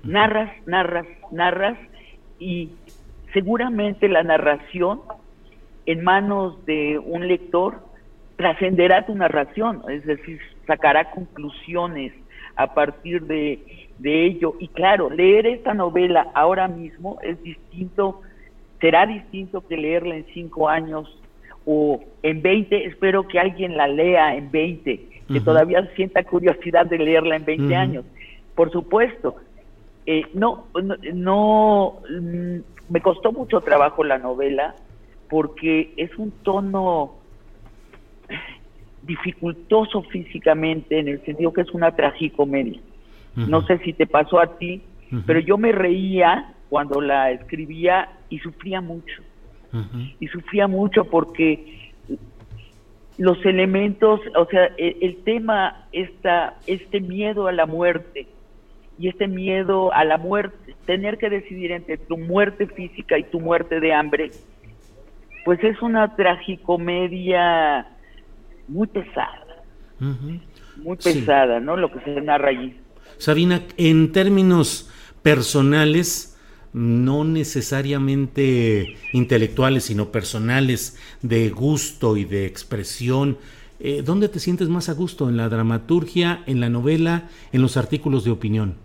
narras, 0.04 0.52
narras, 0.66 1.06
narras 1.32 1.78
y 2.40 2.72
seguramente 3.34 4.08
la 4.08 4.24
narración 4.24 5.02
en 5.86 6.04
manos 6.04 6.66
de 6.66 7.00
un 7.00 7.28
lector 7.28 7.82
trascenderá 8.38 9.06
tu 9.06 9.16
narración, 9.16 9.82
es 9.90 10.06
decir, 10.06 10.40
sacará 10.68 11.12
conclusiones 11.12 12.14
a 12.56 12.74
partir 12.74 13.24
de, 13.24 13.90
de 14.00 14.26
ello. 14.26 14.56
Y 14.60 14.70
claro, 14.70 15.10
leer 15.10 15.46
esta 15.48 15.74
novela 15.74 16.28
ahora 16.34 16.68
mismo 16.68 17.20
es 17.22 17.42
distinto 17.44 18.22
será 18.80 19.06
distinto 19.06 19.62
que 19.62 19.78
leerla 19.78 20.16
en 20.16 20.26
cinco 20.34 20.70
años 20.70 21.20
o 21.66 22.04
en 22.22 22.42
20, 22.42 22.86
espero 22.86 23.28
que 23.28 23.40
alguien 23.40 23.76
la 23.76 23.88
lea 23.88 24.36
en 24.36 24.52
20, 24.52 25.10
que 25.28 25.42
todavía 25.42 25.90
sienta 25.96 26.24
curiosidad 26.24 26.86
de 26.86 27.00
leerla 27.00 27.36
en 27.36 27.46
20 27.46 27.76
años. 27.76 28.06
Por 28.54 28.72
supuesto, 28.72 29.36
eh, 30.06 30.24
no, 30.34 30.68
no, 30.76 30.96
no, 31.14 31.94
mm, 32.10 32.58
me 32.90 33.02
costó 33.02 33.32
mucho 33.32 33.62
trabajo 33.62 34.04
la 34.04 34.20
novela 34.20 34.76
porque 35.30 35.94
es 35.98 36.16
un 36.18 36.32
tono 36.44 37.16
dificultoso 39.02 40.04
físicamente 40.04 41.00
en 41.00 41.08
el 41.08 41.24
sentido 41.26 41.54
que 41.54 41.62
es 41.62 41.72
una 41.72 41.96
tragicomedia. 41.96 42.80
No 43.36 43.64
sé 43.64 43.80
si 43.80 43.92
te 43.92 44.08
pasó 44.08 44.40
a 44.40 44.58
ti, 44.58 44.82
pero 45.26 45.40
yo 45.40 45.58
me 45.58 45.74
reía 45.74 46.55
cuando 46.70 47.02
la 47.02 47.32
escribía 47.32 48.10
y 48.30 48.40
sufría 48.40 48.82
mucho. 48.82 49.22
Y 50.22 50.28
sufría 50.28 50.68
mucho 50.68 51.04
porque 51.04 51.92
los 53.18 53.46
elementos, 53.46 54.22
o 54.38 54.46
sea, 54.46 54.68
el, 54.78 54.96
el, 55.02 55.18
tema, 55.26 55.86
esta, 55.92 56.58
este 56.66 57.02
miedo 57.02 57.48
a 57.48 57.52
la 57.52 57.66
muerte 57.66 58.28
y 58.98 59.10
este 59.10 59.28
miedo 59.28 59.94
a 59.94 60.06
la 60.06 60.18
muerte, 60.18 60.76
tener 60.86 61.18
que 61.18 61.30
decidir 61.30 61.74
entre 61.74 61.98
tu 61.98 62.18
muerte 62.18 62.68
física 62.68 63.18
y 63.18 63.24
tu 63.24 63.42
muerte 63.42 63.82
de 63.82 63.94
hambre, 63.94 64.32
pues 65.44 65.64
es 65.64 65.82
una 65.82 66.16
tragicomedia 66.16 67.88
muy 68.68 68.88
pesada, 68.88 69.64
muy 70.00 70.98
pesada, 70.98 71.60
¿no? 71.60 71.78
Lo 71.78 71.92
que 71.92 72.00
se 72.00 72.22
narra 72.22 72.50
allí. 72.50 72.76
Sabina, 73.18 73.62
en 73.78 74.12
términos 74.12 74.92
personales, 75.22 76.35
no 76.76 77.24
necesariamente 77.24 78.98
intelectuales, 79.14 79.86
sino 79.86 80.12
personales, 80.12 81.02
de 81.22 81.50
gusto 81.50 82.18
y 82.18 82.26
de 82.26 82.46
expresión. 82.46 83.38
Eh, 83.80 84.02
¿Dónde 84.04 84.28
te 84.28 84.40
sientes 84.40 84.68
más 84.68 84.90
a 84.90 84.94
gusto? 84.94 85.30
¿En 85.30 85.38
la 85.38 85.48
dramaturgia, 85.48 86.44
en 86.48 86.60
la 86.60 86.68
novela, 86.68 87.30
en 87.54 87.62
los 87.62 87.78
artículos 87.78 88.26
de 88.26 88.32
opinión, 88.32 88.76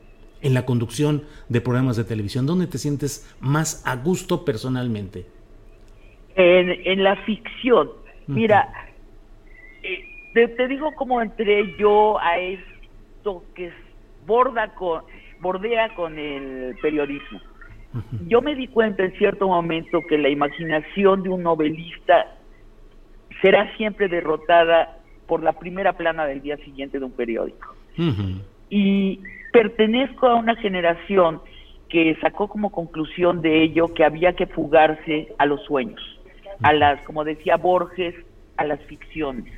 en 0.40 0.54
la 0.54 0.64
conducción 0.66 1.24
de 1.48 1.60
programas 1.60 1.96
de 1.96 2.04
televisión? 2.04 2.46
¿Dónde 2.46 2.68
te 2.68 2.78
sientes 2.78 3.28
más 3.40 3.84
a 3.84 3.96
gusto 3.96 4.44
personalmente? 4.44 5.26
En, 6.36 7.02
la 7.02 7.16
ficción. 7.24 7.90
Mira, 8.28 8.68
eh, 9.82 10.46
te, 10.56 10.68
digo 10.68 10.92
cómo 10.94 11.20
entré 11.20 11.76
yo 11.76 12.20
a 12.20 12.38
esto 12.38 13.42
que 13.56 13.72
borda 14.28 14.76
con, 14.76 15.02
bordea 15.40 15.92
con 15.96 16.16
el 16.20 16.76
periodismo. 16.80 17.49
Yo 18.28 18.40
me 18.40 18.54
di 18.54 18.68
cuenta 18.68 19.02
en 19.04 19.12
cierto 19.18 19.48
momento 19.48 20.00
que 20.08 20.16
la 20.16 20.28
imaginación 20.28 21.22
de 21.22 21.28
un 21.28 21.42
novelista 21.42 22.36
será 23.42 23.74
siempre 23.76 24.08
derrotada 24.08 24.98
por 25.26 25.42
la 25.42 25.52
primera 25.52 25.92
plana 25.94 26.26
del 26.26 26.40
día 26.40 26.56
siguiente 26.58 26.98
de 26.98 27.04
un 27.04 27.12
periódico. 27.12 27.74
Y 28.68 29.20
pertenezco 29.52 30.26
a 30.26 30.36
una 30.36 30.54
generación 30.56 31.40
que 31.88 32.16
sacó 32.20 32.48
como 32.48 32.70
conclusión 32.70 33.42
de 33.42 33.62
ello 33.62 33.88
que 33.88 34.04
había 34.04 34.34
que 34.34 34.46
fugarse 34.46 35.34
a 35.38 35.46
los 35.46 35.62
sueños, 35.64 36.00
a 36.62 36.72
las, 36.72 37.00
como 37.02 37.24
decía 37.24 37.56
Borges, 37.56 38.14
a 38.56 38.64
las 38.64 38.80
ficciones. 38.84 39.52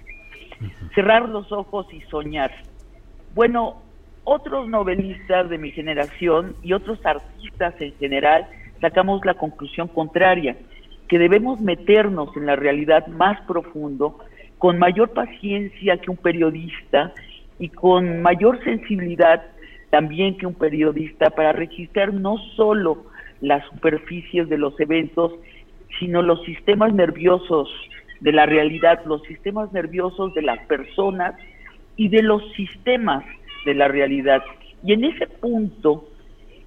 Cerrar 0.94 1.28
los 1.28 1.52
ojos 1.52 1.86
y 1.92 2.00
soñar. 2.02 2.50
Bueno, 3.34 3.81
otros 4.24 4.68
novelistas 4.68 5.48
de 5.50 5.58
mi 5.58 5.70
generación 5.70 6.54
y 6.62 6.72
otros 6.72 6.98
artistas 7.04 7.74
en 7.80 7.92
general 7.94 8.46
sacamos 8.80 9.24
la 9.24 9.34
conclusión 9.34 9.88
contraria, 9.88 10.56
que 11.08 11.18
debemos 11.18 11.60
meternos 11.60 12.36
en 12.36 12.46
la 12.46 12.56
realidad 12.56 13.06
más 13.06 13.40
profundo, 13.42 14.18
con 14.58 14.78
mayor 14.78 15.10
paciencia 15.10 15.96
que 15.98 16.10
un 16.10 16.16
periodista 16.16 17.12
y 17.58 17.68
con 17.68 18.22
mayor 18.22 18.62
sensibilidad 18.64 19.42
también 19.90 20.36
que 20.38 20.46
un 20.46 20.54
periodista 20.54 21.30
para 21.30 21.52
registrar 21.52 22.14
no 22.14 22.38
solo 22.56 23.04
las 23.40 23.64
superficies 23.66 24.48
de 24.48 24.56
los 24.56 24.78
eventos, 24.80 25.32
sino 25.98 26.22
los 26.22 26.42
sistemas 26.44 26.94
nerviosos 26.94 27.68
de 28.20 28.32
la 28.32 28.46
realidad, 28.46 29.04
los 29.04 29.22
sistemas 29.24 29.72
nerviosos 29.72 30.32
de 30.34 30.42
las 30.42 30.60
personas 30.66 31.34
y 31.96 32.08
de 32.08 32.22
los 32.22 32.42
sistemas 32.52 33.24
de 33.64 33.74
la 33.74 33.88
realidad. 33.88 34.42
Y 34.84 34.92
en 34.92 35.04
ese 35.04 35.26
punto 35.26 36.08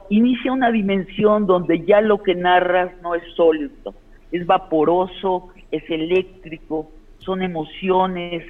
inicia 0.10 0.52
una 0.52 0.72
dimensión 0.72 1.46
donde 1.46 1.86
ya 1.86 2.02
lo 2.02 2.22
que 2.22 2.36
narras 2.36 2.92
no 3.02 3.16
es 3.16 3.24
sólido, 3.36 3.94
es 4.32 4.46
vaporoso, 4.46 5.50
es 5.72 5.90
eléctrico, 5.90 6.92
son 7.20 7.42
emociones, 7.42 8.44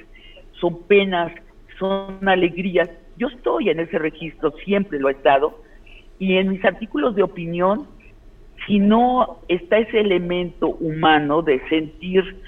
son 0.52 0.82
penas, 0.84 1.32
son 1.78 2.28
alegrías. 2.28 2.90
Yo 3.16 3.28
estoy 3.28 3.70
en 3.70 3.80
ese 3.80 3.98
registro, 3.98 4.52
siempre 4.64 4.98
lo 4.98 5.08
he 5.08 5.12
estado, 5.12 5.62
y 6.18 6.36
en 6.36 6.50
mis 6.50 6.64
artículos 6.64 7.14
de 7.14 7.22
opinión, 7.22 7.86
si 8.66 8.78
no 8.78 9.38
está 9.48 9.78
ese 9.78 10.00
elemento 10.00 10.68
humano 10.68 11.42
de 11.42 11.60
sentir 11.68 12.42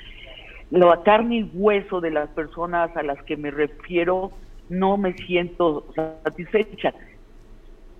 la 0.70 1.02
carne 1.02 1.36
y 1.36 1.50
hueso 1.54 2.00
de 2.00 2.10
las 2.10 2.28
personas 2.30 2.94
a 2.96 3.02
las 3.02 3.22
que 3.24 3.36
me 3.36 3.50
refiero, 3.50 4.32
no 4.68 4.96
me 4.96 5.14
siento 5.14 5.84
satisfecha. 5.94 6.94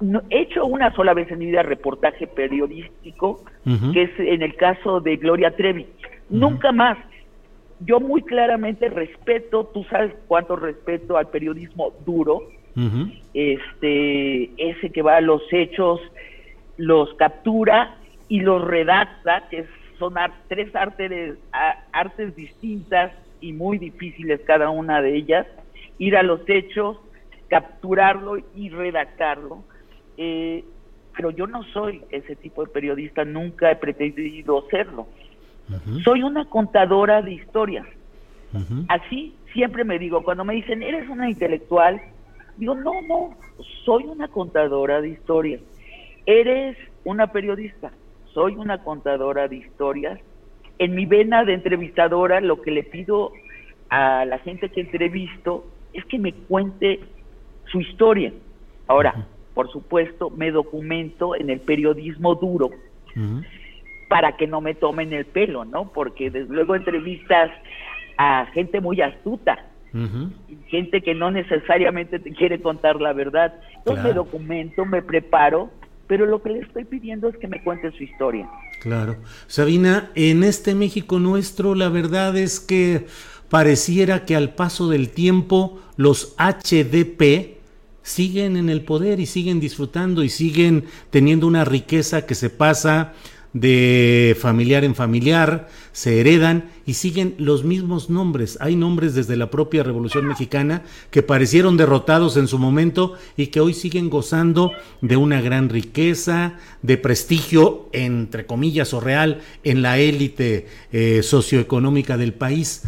No, 0.01 0.23
he 0.31 0.43
hecho 0.43 0.65
una 0.65 0.95
sola 0.95 1.13
vez 1.15 1.31
en 1.31 1.41
mi 1.41 1.47
vida 1.47 1.63
reportaje 1.63 2.27
periodístico, 2.27 3.45
que 3.93 4.03
es 4.03 4.11
en 4.19 4.43
el 4.43 4.55
caso 4.55 5.01
de 5.01 5.17
Gloria 5.17 5.57
Trevi. 5.57 5.87
Nunca 6.31 6.73
más. 6.73 6.99
Yo 7.81 8.01
muy 8.01 8.23
claramente 8.23 8.89
respeto, 8.89 9.65
tú 9.73 9.85
sabes 9.85 10.13
cuánto 10.27 10.57
respeto 10.57 11.17
al 11.17 11.29
periodismo 11.29 11.93
duro, 12.05 12.43
este, 13.35 14.51
ese 14.57 14.91
que 14.91 15.03
va 15.03 15.17
a 15.17 15.21
los 15.21 15.43
hechos, 15.53 16.01
los 16.77 17.13
captura 17.15 17.97
y 18.29 18.41
los 18.41 18.65
redacta, 18.65 19.49
que 19.49 19.67
son 19.99 20.15
tres 20.47 20.75
artes, 20.77 21.39
artes 21.93 22.37
distintas 22.37 23.13
y 23.41 23.53
muy 23.53 23.79
difíciles 23.79 24.41
cada 24.45 24.71
una 24.71 25.03
de 25.03 25.17
ellas 25.17 25.47
ir 25.99 26.17
a 26.17 26.23
los 26.23 26.41
hechos, 26.49 26.97
capturarlo 27.49 28.37
y 28.55 28.71
redactarlo. 28.71 29.65
Eh, 30.17 30.65
pero 31.17 31.31
yo 31.31 31.47
no 31.47 31.65
soy 31.65 32.03
ese 32.11 32.37
tipo 32.37 32.65
de 32.65 32.71
periodista, 32.71 33.25
nunca 33.25 33.71
he 33.71 33.77
pretendido 33.77 34.65
serlo. 34.71 35.09
Soy 36.03 36.23
una 36.23 36.47
contadora 36.47 37.21
de 37.23 37.33
historias. 37.33 37.87
Así 38.89 39.35
siempre 39.53 39.85
me 39.85 39.99
digo, 39.99 40.23
cuando 40.23 40.45
me 40.45 40.55
dicen, 40.55 40.83
eres 40.83 41.09
una 41.09 41.29
intelectual, 41.29 42.01
digo, 42.57 42.75
no, 42.75 43.03
no, 43.03 43.37
soy 43.85 44.05
una 44.05 44.29
contadora 44.29 45.01
de 45.01 45.09
historias. 45.09 45.61
Eres 46.25 46.77
una 47.05 47.33
periodista, 47.33 47.91
soy 48.33 48.55
una 48.57 48.83
contadora 48.83 49.49
de 49.49 49.57
historias. 49.57 50.21
En 50.79 50.95
mi 50.95 51.07
vena 51.07 51.45
de 51.45 51.55
entrevistadora, 51.55 52.41
lo 52.41 52.63
que 52.63 52.71
le 52.71 52.85
pido 52.85 53.33
a 53.91 54.25
la 54.25 54.39
gente 54.39 54.69
que 54.69 54.83
entrevisto 54.83 55.67
es 55.93 56.05
que 56.07 56.19
me 56.19 56.33
cuente 56.33 57.01
su 57.71 57.81
historia. 57.81 58.33
Ahora, 58.87 59.27
por 59.55 59.71
supuesto, 59.71 60.31
me 60.31 60.51
documento 60.51 61.35
en 61.35 61.51
el 61.51 61.61
periodismo 61.61 62.35
duro, 62.35 62.71
para 64.09 64.37
que 64.37 64.47
no 64.47 64.61
me 64.61 64.75
tomen 64.75 65.13
el 65.13 65.27
pelo, 65.27 65.65
¿no? 65.65 65.93
Porque 65.93 66.31
desde 66.31 66.55
luego 66.55 66.75
entrevistas 66.75 67.51
a 68.17 68.47
gente 68.55 68.81
muy 68.81 69.01
astuta, 69.01 69.67
gente 70.69 71.03
que 71.03 71.15
no 71.15 71.31
necesariamente 71.31 72.19
te 72.19 72.33
quiere 72.33 72.61
contar 72.61 73.01
la 73.01 73.13
verdad. 73.13 73.55
Entonces 73.77 74.05
me 74.05 74.13
documento, 74.13 74.85
me 74.85 75.03
preparo, 75.03 75.71
pero 76.07 76.25
lo 76.25 76.43
que 76.43 76.51
le 76.51 76.59
estoy 76.61 76.85
pidiendo 76.85 77.29
es 77.29 77.37
que 77.37 77.49
me 77.49 77.63
cuente 77.63 77.91
su 77.93 78.03
historia. 78.03 78.49
Claro. 78.81 79.17
Sabina, 79.47 80.11
en 80.15 80.45
este 80.45 80.75
México 80.75 81.19
nuestro, 81.19 81.75
la 81.75 81.89
verdad 81.89 82.37
es 82.37 82.61
que 82.61 83.07
pareciera 83.49 84.25
que 84.25 84.37
al 84.37 84.55
paso 84.55 84.89
del 84.89 85.11
tiempo 85.11 85.81
los 85.97 86.35
HDP 86.39 87.59
siguen 88.03 88.57
en 88.57 88.71
el 88.71 88.83
poder 88.83 89.21
y 89.21 89.27
siguen 89.27 89.61
disfrutando 89.61 90.23
y 90.23 90.29
siguen 90.29 90.85
teniendo 91.11 91.47
una 91.47 91.65
riqueza 91.65 92.27
que 92.27 92.35
se 92.35 92.51
pasa 92.51 93.13
de 93.53 94.37
familiar 94.39 94.85
en 94.85 94.95
familiar, 94.95 95.69
se 95.93 96.21
heredan 96.21 96.71
y 96.87 96.95
siguen 96.95 97.35
los 97.39 97.65
mismos 97.65 98.11
nombres. 98.11 98.59
Hay 98.61 98.77
nombres 98.77 99.15
desde 99.15 99.37
la 99.37 99.51
propia 99.51 99.83
Revolución 99.83 100.27
Mexicana 100.27 100.83
que 101.11 101.23
parecieron 101.23 101.77
derrotados 101.77 102.37
en 102.37 102.47
su 102.47 102.59
momento 102.59 103.15
y 103.37 103.49
que 103.49 103.61
hoy 103.61 103.75
siguen 103.75 104.11
gozando 104.11 104.73
de 105.01 105.17
una 105.17 105.41
gran 105.41 105.71
riqueza, 105.71 106.59
de 106.83 106.99
prestigio, 106.99 107.89
entre 107.93 108.47
comillas 108.47 108.93
o 108.95 109.01
real, 109.01 109.41
en 109.65 109.83
la 109.83 109.99
élite 109.99 110.67
eh, 110.93 111.23
socioeconómica 111.23 112.17
del 112.17 112.35
país. 112.35 112.83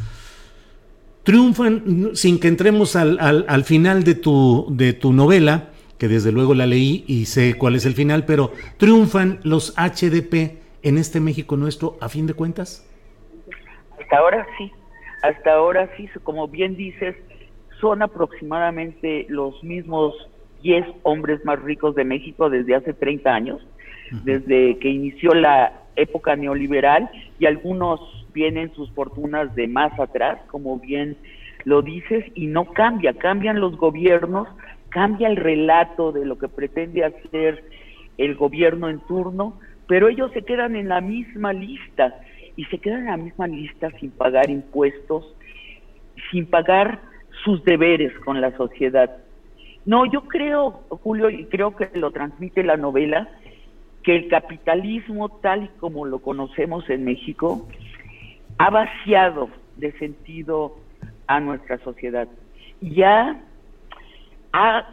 Triunfan, 1.31 2.11
sin 2.15 2.41
que 2.41 2.49
entremos 2.49 2.97
al, 2.97 3.17
al 3.21 3.63
final 3.63 4.03
de 4.03 4.17
tu, 4.17 4.67
de 4.69 4.93
tu 4.95 5.13
novela, 5.13 5.69
que 5.97 6.09
desde 6.09 6.33
luego 6.33 6.55
la 6.55 6.67
leí 6.67 7.05
y 7.07 7.27
sé 7.27 7.55
cuál 7.55 7.77
es 7.77 7.87
el 7.87 7.95
final, 7.95 8.25
pero 8.27 8.51
triunfan 8.79 9.39
los 9.45 9.73
HDP 9.77 10.59
en 10.83 10.99
este 10.99 11.21
México 11.21 11.57
nuestro 11.57 11.97
a 12.01 12.09
fin 12.09 12.27
de 12.27 12.35
cuentas? 12.35 12.85
Hasta 14.01 14.19
ahora 14.19 14.45
sí, 14.59 14.73
hasta 15.23 15.53
ahora 15.53 15.89
sí, 15.97 16.09
como 16.25 16.49
bien 16.49 16.75
dices, 16.75 17.15
son 17.81 18.03
aproximadamente 18.03 19.27
los 19.29 19.63
mismos 19.63 20.13
10 20.65 20.85
hombres 21.05 21.45
más 21.45 21.63
ricos 21.63 21.95
de 21.95 22.03
México 22.03 22.51
desde 22.51 22.75
hace 22.75 22.93
30 22.93 23.33
años, 23.33 23.65
desde 24.25 24.81
que 24.81 24.89
inició 24.89 25.33
la 25.35 25.81
época 26.01 26.37
neoliberal 26.37 27.11
y 27.39 27.47
algunos 27.47 28.01
vienen 28.33 28.73
sus 28.75 28.91
fortunas 28.93 29.55
de 29.55 29.67
más 29.69 29.99
atrás, 29.99 30.39
como 30.49 30.79
bien 30.79 31.17
lo 31.65 31.83
dices, 31.83 32.25
y 32.35 32.47
no 32.47 32.67
cambia, 32.67 33.13
cambian 33.15 33.61
los 33.61 33.77
gobiernos, 33.77 34.49
cambia 34.89 35.29
el 35.29 35.37
relato 35.37 36.13
de 36.13 36.25
lo 36.25 36.39
que 36.39 36.49
pretende 36.49 37.05
hacer 37.05 37.65
el 38.19 38.35
gobierno 38.35 38.89
en 38.89 39.01
turno, 39.01 39.59
pero 39.87 40.09
ellos 40.09 40.31
se 40.33 40.43
quedan 40.43 40.77
en 40.77 40.89
la 40.89 41.01
misma 41.01 41.53
lista 41.53 42.21
y 42.57 42.65
se 42.67 42.79
quedan 42.79 43.01
en 43.01 43.07
la 43.07 43.17
misma 43.17 43.47
lista 43.47 43.91
sin 43.99 44.11
pagar 44.11 44.51
impuestos, 44.51 45.35
sin 46.31 46.47
pagar 46.47 47.01
sus 47.45 47.65
deberes 47.65 48.13
con 48.21 48.41
la 48.41 48.57
sociedad. 48.57 49.17
No, 49.87 50.05
yo 50.05 50.23
creo, 50.23 50.83
Julio, 51.03 51.31
y 51.31 51.47
creo 51.47 51.75
que 51.75 51.89
lo 51.95 52.11
transmite 52.11 52.63
la 52.63 52.77
novela, 52.77 53.29
que 54.11 54.17
el 54.17 54.27
capitalismo 54.27 55.29
tal 55.41 55.63
y 55.63 55.69
como 55.79 56.05
lo 56.05 56.19
conocemos 56.19 56.91
en 56.91 57.05
México 57.05 57.69
ha 58.59 58.69
vaciado 58.69 59.51
de 59.77 59.93
sentido 60.01 60.75
a 61.29 61.39
nuestra 61.39 61.79
sociedad. 61.85 62.27
Ya 62.81 63.41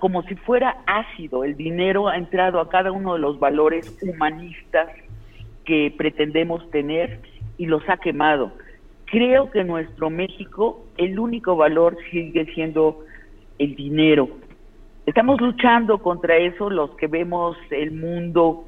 como 0.01 0.21
si 0.21 0.35
fuera 0.35 0.83
ácido, 0.85 1.43
el 1.43 1.57
dinero 1.57 2.09
ha 2.09 2.17
entrado 2.17 2.59
a 2.59 2.69
cada 2.69 2.91
uno 2.91 3.15
de 3.15 3.19
los 3.19 3.39
valores 3.39 3.97
humanistas 4.03 4.87
que 5.65 5.91
pretendemos 5.97 6.69
tener 6.69 7.19
y 7.57 7.65
los 7.65 7.81
ha 7.89 7.97
quemado. 7.97 8.51
Creo 9.05 9.49
que 9.49 9.61
en 9.61 9.67
nuestro 9.67 10.11
México 10.11 10.85
el 10.97 11.17
único 11.17 11.55
valor 11.55 11.97
sigue 12.11 12.45
siendo 12.53 12.99
el 13.57 13.75
dinero. 13.75 14.29
Estamos 15.07 15.41
luchando 15.41 15.97
contra 16.03 16.37
eso 16.37 16.69
los 16.69 16.91
que 16.97 17.07
vemos 17.07 17.57
el 17.71 17.93
mundo 17.93 18.66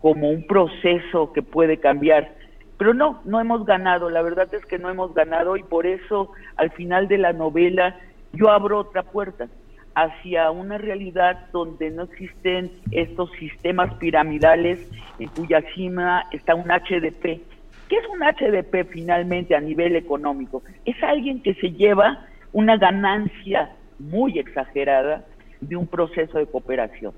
como 0.00 0.30
un 0.30 0.46
proceso 0.46 1.32
que 1.32 1.42
puede 1.42 1.78
cambiar. 1.78 2.34
Pero 2.78 2.94
no, 2.94 3.20
no 3.24 3.40
hemos 3.40 3.66
ganado, 3.66 4.08
la 4.08 4.22
verdad 4.22 4.52
es 4.54 4.64
que 4.64 4.78
no 4.78 4.88
hemos 4.88 5.14
ganado 5.14 5.56
y 5.56 5.62
por 5.62 5.86
eso 5.86 6.32
al 6.56 6.70
final 6.70 7.08
de 7.08 7.18
la 7.18 7.32
novela 7.32 7.98
yo 8.32 8.50
abro 8.50 8.78
otra 8.78 9.02
puerta 9.02 9.48
hacia 9.94 10.50
una 10.50 10.78
realidad 10.78 11.48
donde 11.52 11.90
no 11.90 12.04
existen 12.04 12.70
estos 12.90 13.30
sistemas 13.32 13.92
piramidales 13.94 14.80
en 15.18 15.28
cuya 15.28 15.62
cima 15.74 16.24
está 16.32 16.54
un 16.54 16.68
HDP. 16.68 17.42
¿Qué 17.88 17.96
es 17.96 18.06
un 18.08 18.20
HDP 18.20 18.88
finalmente 18.88 19.54
a 19.56 19.60
nivel 19.60 19.96
económico? 19.96 20.62
Es 20.84 21.02
alguien 21.02 21.42
que 21.42 21.54
se 21.54 21.72
lleva 21.72 22.26
una 22.52 22.76
ganancia 22.76 23.72
muy 23.98 24.38
exagerada 24.38 25.26
de 25.60 25.76
un 25.76 25.86
proceso 25.86 26.38
de 26.38 26.46
cooperación. 26.46 27.12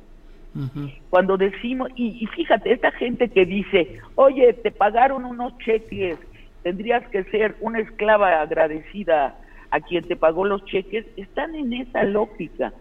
Cuando 1.08 1.36
decimos, 1.36 1.88
y, 1.96 2.22
y, 2.22 2.26
fíjate, 2.26 2.72
esta 2.72 2.90
gente 2.92 3.28
que 3.30 3.46
dice, 3.46 4.00
oye, 4.16 4.52
te 4.52 4.70
pagaron 4.70 5.24
unos 5.24 5.56
cheques, 5.58 6.18
tendrías 6.62 7.06
que 7.08 7.24
ser 7.24 7.56
una 7.60 7.80
esclava 7.80 8.40
agradecida 8.40 9.36
a 9.70 9.80
quien 9.80 10.04
te 10.04 10.16
pagó 10.16 10.44
los 10.44 10.64
cheques, 10.66 11.06
están 11.16 11.54
en 11.54 11.72
esa 11.72 12.04
lógica. 12.04 12.72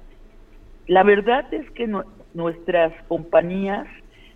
La 0.88 1.04
verdad 1.04 1.46
es 1.54 1.70
que 1.72 1.90
nuestras 2.34 2.92
compañías 3.08 3.88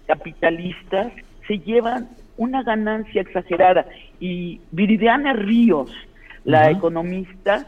capitalistas 0.07 1.11
se 1.47 1.59
llevan 1.59 2.09
una 2.37 2.63
ganancia 2.63 3.21
exagerada. 3.21 3.85
Y 4.19 4.61
Viridiana 4.71 5.33
Ríos, 5.33 5.91
la 6.43 6.71
economista, 6.71 7.67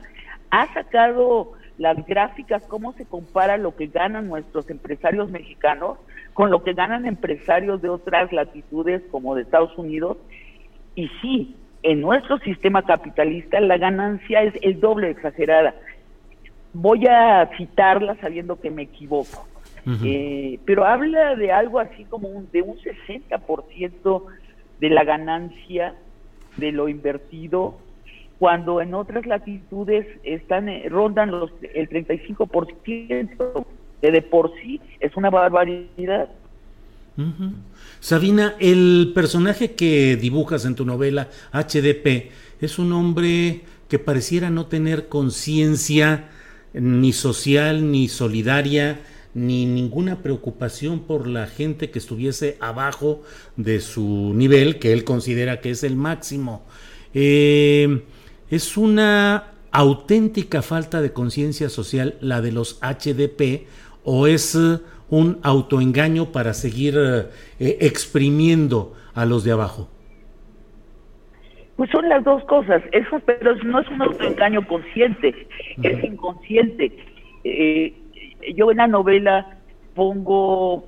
ha 0.52 0.74
sacado 0.74 1.54
las 1.78 2.06
gráficas, 2.06 2.64
cómo 2.68 2.94
se 2.94 3.06
compara 3.06 3.58
lo 3.58 3.76
que 3.76 3.88
ganan 3.88 4.28
nuestros 4.28 4.70
empresarios 4.70 5.30
mexicanos 5.30 5.98
con 6.34 6.52
lo 6.52 6.64
que 6.64 6.74
ganan 6.74 7.06
empresarios 7.06 7.82
de 7.82 7.90
otras 7.90 8.32
latitudes 8.32 9.02
como 9.12 9.36
de 9.36 9.44
Estados 9.44 9.78
Unidos. 9.78 10.18
Y 10.96 11.10
sí, 11.22 11.56
en 11.84 12.02
nuestro 12.02 12.38
sistema 12.40 12.84
capitalista 12.84 13.60
la 13.60 13.78
ganancia 13.78 14.44
es 14.44 14.54
el 14.62 14.80
doble 14.80 15.10
exagerada. 15.10 15.76
Voy 16.74 17.08
a 17.08 17.50
citarla 17.58 18.16
sabiendo 18.22 18.60
que 18.60 18.70
me 18.70 18.84
equivoco, 18.84 19.48
eh, 20.04 20.60
pero 20.66 20.86
habla 20.86 21.36
de 21.36 21.52
algo 21.52 21.80
así 21.80 22.04
como 22.06 22.28
un, 22.28 22.52
de 22.52 22.62
un 22.62 22.78
60% 22.78 24.24
de 24.80 24.90
la 24.90 25.04
ganancia 25.04 25.96
de 26.58 26.72
lo 26.72 26.90
invertido, 26.90 27.78
cuando 28.40 28.82
en 28.82 28.94
otras 28.94 29.26
latitudes 29.26 30.06
están 30.24 30.70
eh, 30.70 30.88
rondan 30.90 31.32
los 31.32 31.52
el 31.74 31.90
35%, 31.90 33.66
que 34.02 34.12
de 34.12 34.22
por 34.22 34.54
sí 34.62 34.80
es 35.00 35.16
una 35.16 35.30
barbaridad. 35.30 36.30
Sabina, 38.00 38.54
el 38.60 39.12
personaje 39.16 39.74
que 39.74 40.18
dibujas 40.18 40.66
en 40.66 40.76
tu 40.76 40.86
novela 40.86 41.30
HDP 41.52 42.30
es 42.62 42.78
un 42.78 42.94
hombre 42.94 43.62
que 43.88 43.98
pareciera 43.98 44.52
no 44.52 44.68
tener 44.68 45.08
conciencia 45.08 46.30
ni 46.74 47.14
social, 47.14 47.92
ni 47.92 48.08
solidaria, 48.08 49.00
ni 49.34 49.66
ninguna 49.66 50.22
preocupación 50.22 51.02
por 51.02 51.28
la 51.28 51.48
gente 51.48 51.90
que 51.90 52.00
estuviese 52.00 52.58
abajo 52.60 53.24
de 53.56 53.80
su 53.80 54.34
nivel, 54.36 54.78
que 54.78 54.94
él 54.94 55.04
considera 55.04 55.60
que 55.60 55.72
es 55.72 55.84
el 55.84 55.96
máximo. 55.96 56.66
Eh, 57.14 58.04
es 58.50 58.78
una 58.78 59.52
auténtica 59.72 60.62
falta 60.62 61.02
de 61.02 61.14
conciencia 61.14 61.70
social 61.70 62.16
la 62.22 62.42
de 62.42 62.52
los 62.52 62.80
HDP 62.82 63.68
o 64.04 64.28
es 64.28 64.56
un 65.10 65.40
autoengaño 65.44 66.32
para 66.32 66.54
seguir 66.54 66.96
eh, 66.98 67.78
exprimiendo 67.82 68.94
a 69.14 69.26
los 69.26 69.44
de 69.44 69.52
abajo? 69.52 69.90
Pues 71.76 71.92
son 71.92 72.10
las 72.10 72.24
dos 72.24 72.44
cosas, 72.46 72.82
eso, 72.92 73.20
pero 73.26 73.56
no 73.58 73.80
es 73.80 73.88
un 73.90 74.02
autoengaño 74.02 74.66
consciente, 74.68 75.48
es 75.84 76.04
inconsciente. 76.04 76.92
Eh, 77.44 77.94
yo 78.56 78.72
en 78.72 78.78
la 78.78 78.88
novela 78.88 79.58
pongo 79.94 80.86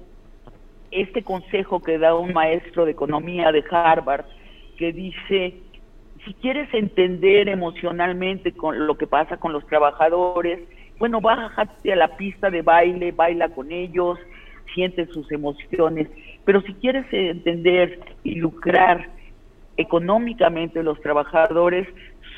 este 0.92 1.22
consejo 1.22 1.82
que 1.82 2.00
da 2.00 2.16
un 2.16 2.34
maestro 2.34 2.86
de 2.86 2.92
economía 2.92 3.52
de 3.52 3.64
Harvard, 3.70 4.26
que 4.78 4.92
dice, 4.92 5.54
si 6.26 6.34
quieres 6.36 6.74
entender 6.74 7.50
emocionalmente 7.50 8.52
con 8.52 8.88
lo 8.88 8.98
que 8.98 9.08
pasa 9.08 9.38
con 9.38 9.54
los 9.54 9.66
trabajadores, 9.68 10.60
bueno, 10.98 11.22
bájate 11.22 11.94
a 11.94 11.96
la 11.96 12.18
pista 12.18 12.50
de 12.50 12.62
baile, 12.62 13.12
baila 13.12 13.50
con 13.50 13.72
ellos, 13.72 14.20
siente 14.74 15.06
sus 15.08 15.32
emociones, 15.32 16.08
pero 16.46 16.62
si 16.62 16.74
quieres 16.74 17.06
entender 17.12 18.00
y 18.24 18.36
lucrar 18.36 19.10
económicamente 19.78 20.84
los 20.84 21.00
trabajadores, 21.02 21.88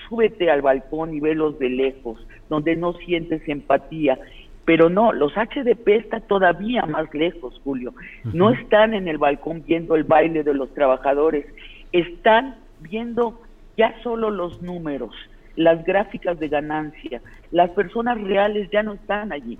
súbete 0.07 0.51
al 0.51 0.61
balcón 0.61 1.13
y 1.13 1.19
velos 1.19 1.57
de 1.57 1.69
lejos, 1.69 2.25
donde 2.49 2.75
no 2.75 2.93
sientes 2.93 3.41
empatía, 3.47 4.19
Pero 4.63 4.89
no, 4.89 5.11
los 5.11 5.33
HDP 5.33 5.87
están 5.87 6.21
todavía 6.27 6.85
más 6.85 7.11
lejos, 7.15 7.59
Julio. 7.63 7.95
No 8.31 8.51
están 8.51 8.93
en 8.93 9.07
el 9.07 9.17
balcón 9.17 9.63
viendo 9.65 9.95
el 9.95 10.03
baile 10.03 10.43
de 10.43 10.53
los 10.53 10.71
trabajadores, 10.75 11.45
están 11.91 12.57
viendo 12.79 13.41
ya 13.81 13.95
solo 14.03 14.29
los 14.29 14.61
números, 14.61 15.15
las 15.55 15.83
gráficas 15.83 16.39
de 16.39 16.49
ganancia. 16.49 17.19
Las 17.49 17.71
personas 17.71 18.21
reales 18.21 18.69
ya 18.69 18.83
no 18.83 18.93
están 18.93 19.31
allí. 19.31 19.57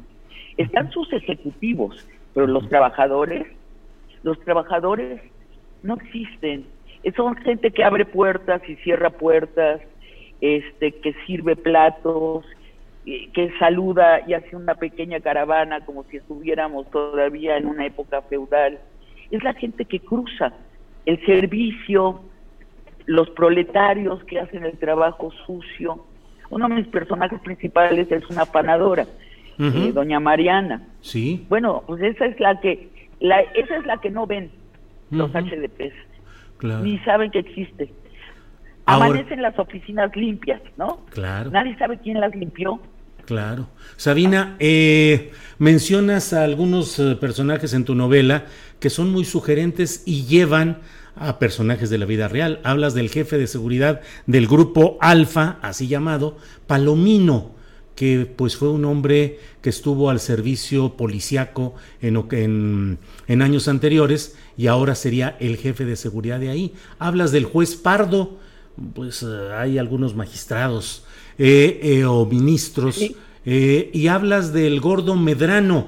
Están 0.58 0.92
sus 0.92 1.12
ejecutivos, 1.12 2.08
pero 2.36 2.46
los 2.46 2.70
trabajadores, 2.70 3.48
los 4.22 4.40
trabajadores 4.42 5.24
no 5.82 5.96
existen. 5.96 6.68
Son 7.16 7.36
gente 7.38 7.72
que 7.72 7.84
abre 7.84 8.06
puertas 8.06 8.62
y 8.70 8.76
cierra 8.76 9.10
puertas, 9.10 9.82
este, 10.40 10.92
que 10.92 11.16
sirve 11.26 11.56
platos, 11.56 12.46
que 13.04 13.52
saluda 13.58 14.22
y 14.28 14.36
hace 14.36 14.56
una 14.56 14.76
pequeña 14.76 15.20
caravana 15.20 15.84
como 15.84 16.04
si 16.04 16.18
estuviéramos 16.18 16.88
todavía 16.92 17.58
en 17.58 17.66
una 17.66 17.88
época 17.88 18.22
feudal. 18.22 18.78
Es 19.32 19.44
la 19.44 19.56
gente 19.56 19.86
que 19.86 20.00
cruza 20.00 20.54
el 21.08 21.26
servicio, 21.26 22.22
los 23.06 23.30
proletarios 23.32 24.24
que 24.26 24.40
hacen 24.40 24.64
el 24.64 24.78
trabajo 24.78 25.32
sucio. 25.46 26.06
Uno 26.50 26.68
de 26.68 26.76
mis 26.76 26.88
personajes 26.88 27.40
principales 27.42 28.12
es 28.12 28.30
una 28.30 28.46
panadora, 28.46 29.06
eh, 29.58 29.92
doña 29.94 30.20
Mariana. 30.20 30.82
Sí. 31.02 31.46
Bueno, 31.50 31.84
pues 31.88 32.02
esa 32.04 32.26
es 32.26 32.40
la 32.40 32.60
que, 32.60 32.90
la, 33.20 33.40
esa 33.42 33.78
es 33.78 33.86
la 33.86 33.98
que 33.98 34.10
no 34.10 34.28
ven 34.28 34.52
los 35.10 35.32
HDPs, 35.32 35.94
ni 36.84 37.00
saben 37.00 37.32
que 37.32 37.40
existe. 37.40 37.92
Amanecen 38.86 39.42
las 39.42 39.58
oficinas 39.60 40.14
limpias, 40.16 40.62
¿no? 40.78 41.02
Claro. 41.12 41.52
Nadie 41.52 41.78
sabe 41.78 42.00
quién 42.00 42.20
las 42.20 42.36
limpió. 42.36 42.82
Claro. 43.26 43.68
Sabina, 43.98 44.56
eh, 44.60 45.32
mencionas 45.58 46.34
a 46.34 46.44
algunos 46.44 47.00
eh, 47.00 47.16
personajes 47.16 47.74
en 47.74 47.86
tu 47.86 47.96
novela 47.96 48.46
que 48.80 48.90
son 48.90 49.12
muy 49.12 49.24
sugerentes 49.26 50.04
y 50.06 50.26
llevan 50.26 50.80
a 51.16 51.40
personajes 51.40 51.90
de 51.90 51.98
la 51.98 52.06
vida 52.06 52.28
real. 52.28 52.60
Hablas 52.64 52.94
del 52.94 53.10
jefe 53.10 53.38
de 53.38 53.48
seguridad 53.48 54.02
del 54.28 54.48
grupo 54.48 54.98
Alfa, 55.02 55.60
así 55.62 55.88
llamado, 55.88 56.38
Palomino, 56.68 57.52
que 57.96 58.26
pues 58.36 58.56
fue 58.56 58.70
un 58.70 58.86
hombre 58.86 59.40
que 59.62 59.70
estuvo 59.70 60.10
al 60.10 60.20
servicio 60.20 60.96
policiaco 60.96 61.76
en, 62.02 62.98
en 63.28 63.42
años 63.42 63.68
anteriores 63.68 64.36
y 64.58 64.68
ahora 64.68 64.96
sería 64.96 65.38
el 65.40 65.58
jefe 65.58 65.86
de 65.86 65.96
seguridad 65.96 66.40
de 66.40 66.50
ahí. 66.50 66.74
Hablas 67.00 67.32
del 67.32 67.46
juez 67.46 67.76
Pardo, 67.76 68.40
pues 68.94 69.24
eh, 69.24 69.54
hay 69.54 69.78
algunos 69.78 70.16
magistrados 70.16 71.04
eh, 71.38 71.80
eh, 71.84 72.06
o 72.06 72.26
ministros 72.26 73.00
y 73.44 74.08
hablas 74.08 74.54
del 74.54 74.80
gordo 74.80 75.16
Medrano, 75.16 75.88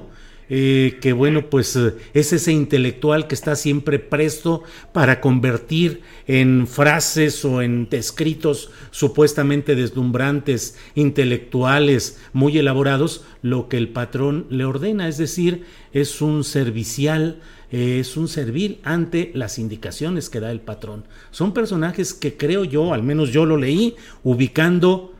eh, 0.50 0.98
que 1.00 1.12
bueno, 1.12 1.48
pues 1.48 1.74
eh, 1.76 1.94
es 2.12 2.32
ese 2.32 2.52
intelectual 2.52 3.26
que 3.26 3.34
está 3.34 3.56
siempre 3.56 3.98
presto 3.98 4.62
para 4.92 5.20
convertir 5.20 6.02
en 6.26 6.66
frases 6.66 7.44
o 7.44 7.62
en 7.62 7.88
escritos 7.92 8.70
supuestamente 8.90 9.74
deslumbrantes, 9.74 10.76
intelectuales, 10.94 12.20
muy 12.32 12.58
elaborados, 12.58 13.24
lo 13.42 13.68
que 13.68 13.78
el 13.78 13.88
patrón 13.88 14.46
le 14.50 14.64
ordena, 14.64 15.08
es 15.08 15.16
decir, 15.16 15.64
es 15.92 16.20
un 16.20 16.44
servicial, 16.44 17.40
eh, 17.70 17.98
es 18.00 18.16
un 18.16 18.28
servir 18.28 18.80
ante 18.84 19.30
las 19.34 19.58
indicaciones 19.58 20.28
que 20.28 20.40
da 20.40 20.50
el 20.50 20.60
patrón. 20.60 21.04
Son 21.30 21.54
personajes 21.54 22.12
que 22.12 22.36
creo 22.36 22.64
yo, 22.64 22.92
al 22.92 23.02
menos 23.02 23.30
yo 23.30 23.46
lo 23.46 23.56
leí, 23.56 23.96
ubicando 24.22 25.14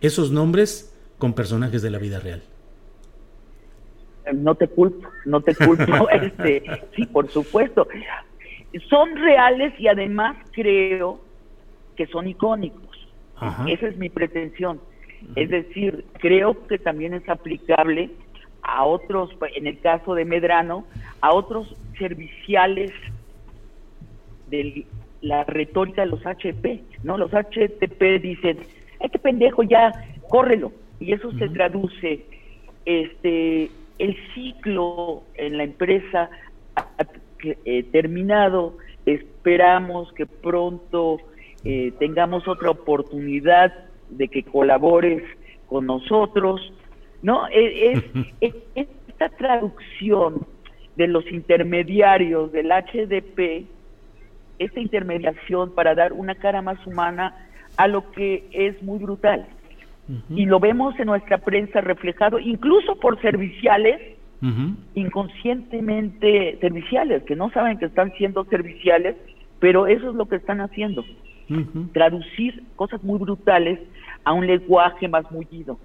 esos 0.00 0.30
nombres 0.30 0.92
con 1.18 1.34
personajes 1.34 1.82
de 1.82 1.90
la 1.90 1.98
vida 1.98 2.20
real 2.20 2.42
no 4.32 4.54
te 4.54 4.68
culpo, 4.68 5.08
no 5.24 5.40
te 5.40 5.54
culpo, 5.54 6.08
este, 6.10 6.62
sí, 6.94 7.06
por 7.06 7.28
supuesto. 7.28 7.86
Son 8.88 9.16
reales 9.16 9.72
y 9.78 9.88
además 9.88 10.36
creo 10.52 11.20
que 11.96 12.06
son 12.06 12.28
icónicos. 12.28 13.08
Esa 13.66 13.88
es 13.88 13.96
mi 13.96 14.10
pretensión. 14.10 14.80
Es 15.34 15.48
decir, 15.50 16.04
creo 16.18 16.66
que 16.66 16.78
también 16.78 17.14
es 17.14 17.28
aplicable 17.28 18.10
a 18.62 18.84
otros, 18.84 19.30
en 19.54 19.66
el 19.66 19.80
caso 19.80 20.14
de 20.14 20.24
Medrano, 20.24 20.84
a 21.20 21.34
otros 21.34 21.74
serviciales 21.98 22.92
de 24.48 24.86
la 25.20 25.44
retórica 25.44 26.02
de 26.02 26.08
los 26.08 26.24
HP, 26.24 26.82
¿no? 27.02 27.18
Los 27.18 27.32
HTP 27.32 28.20
dicen, 28.20 28.58
este 29.00 29.18
pendejo 29.18 29.62
ya, 29.62 29.92
córrelo. 30.28 30.72
Y 30.98 31.12
eso 31.12 31.32
se 31.32 31.48
traduce 31.48 32.24
este 32.84 33.70
el 34.00 34.16
ciclo 34.34 35.22
en 35.34 35.58
la 35.58 35.64
empresa 35.64 36.30
ha 36.74 37.06
eh, 37.44 37.82
terminado, 37.92 38.78
esperamos 39.04 40.10
que 40.14 40.24
pronto 40.24 41.18
eh, 41.64 41.92
tengamos 41.98 42.48
otra 42.48 42.70
oportunidad 42.70 43.72
de 44.08 44.28
que 44.28 44.42
colabores 44.42 45.22
con 45.66 45.86
nosotros, 45.86 46.72
¿no? 47.22 47.46
E, 47.48 48.02
es, 48.40 48.54
esta 48.74 49.28
traducción 49.28 50.46
de 50.96 51.06
los 51.06 51.30
intermediarios 51.30 52.50
del 52.52 52.70
HDP, 52.70 53.66
esta 54.58 54.80
intermediación 54.80 55.74
para 55.74 55.94
dar 55.94 56.14
una 56.14 56.34
cara 56.34 56.62
más 56.62 56.84
humana 56.86 57.36
a 57.76 57.86
lo 57.86 58.10
que 58.12 58.48
es 58.50 58.82
muy 58.82 58.98
brutal 58.98 59.46
y 60.30 60.46
lo 60.46 60.60
vemos 60.60 60.98
en 60.98 61.06
nuestra 61.06 61.38
prensa 61.38 61.80
reflejado, 61.80 62.38
incluso 62.38 62.96
por 62.98 63.20
serviciales, 63.20 64.00
inconscientemente 64.94 66.58
serviciales, 66.60 67.22
que 67.24 67.36
no 67.36 67.50
saben 67.50 67.78
que 67.78 67.86
están 67.86 68.12
siendo 68.16 68.44
serviciales, 68.44 69.16
pero 69.58 69.86
eso 69.86 70.10
es 70.10 70.16
lo 70.16 70.26
que 70.26 70.36
están 70.36 70.60
haciendo, 70.60 71.04
traducir 71.92 72.62
cosas 72.76 73.02
muy 73.02 73.18
brutales 73.18 73.78
a 74.24 74.32
un 74.32 74.46
lenguaje 74.46 75.08
más 75.08 75.30
mullido. 75.30 75.78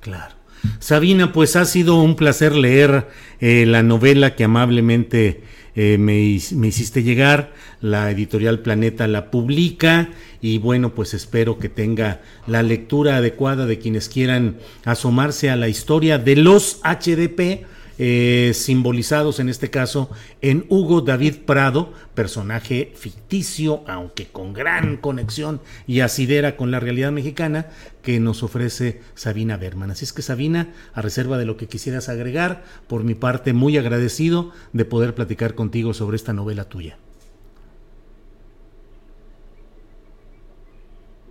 Claro. 0.00 0.34
Sabina, 0.78 1.32
pues 1.32 1.56
ha 1.56 1.64
sido 1.64 2.00
un 2.00 2.14
placer 2.14 2.54
leer 2.54 3.08
eh, 3.40 3.66
la 3.66 3.82
novela 3.82 4.36
que 4.36 4.44
amablemente 4.44 5.42
eh, 5.74 5.96
me, 5.98 6.20
hiciste 6.20 7.02
llegar, 7.02 7.52
la 7.80 8.10
editorial 8.10 8.60
Planeta 8.60 9.06
la 9.08 9.30
publica 9.30 10.10
y 10.40 10.58
bueno, 10.58 10.94
pues 10.94 11.14
espero 11.14 11.58
que 11.58 11.68
tenga 11.68 12.20
la 12.46 12.62
lectura 12.62 13.16
adecuada 13.16 13.64
de 13.66 13.78
quienes 13.78 14.08
quieran 14.08 14.58
asomarse 14.84 15.48
a 15.50 15.56
la 15.56 15.68
historia 15.68 16.18
de 16.18 16.36
los 16.36 16.80
HDP 16.82 17.64
eh, 17.98 18.52
simbolizados 18.54 19.40
en 19.40 19.48
este 19.48 19.70
caso 19.70 20.10
en 20.40 20.64
Hugo 20.68 21.00
David 21.00 21.36
Prado, 21.46 21.92
personaje 22.14 22.92
ficticio, 22.94 23.82
aunque 23.86 24.26
con 24.26 24.52
gran 24.52 24.96
conexión 24.96 25.60
y 25.86 26.00
asidera 26.00 26.56
con 26.56 26.70
la 26.70 26.80
realidad 26.80 27.12
mexicana, 27.12 27.66
que 28.02 28.20
nos 28.20 28.42
ofrece 28.42 29.00
Sabina 29.14 29.56
Berman. 29.56 29.90
Así 29.90 30.04
es 30.04 30.12
que 30.12 30.22
Sabina, 30.22 30.68
a 30.94 31.02
reserva 31.02 31.38
de 31.38 31.46
lo 31.46 31.56
que 31.56 31.68
quisieras 31.68 32.08
agregar, 32.08 32.64
por 32.88 33.04
mi 33.04 33.14
parte 33.14 33.52
muy 33.52 33.76
agradecido 33.78 34.52
de 34.72 34.84
poder 34.84 35.14
platicar 35.14 35.54
contigo 35.54 35.94
sobre 35.94 36.16
esta 36.16 36.32
novela 36.32 36.64
tuya. 36.64 36.96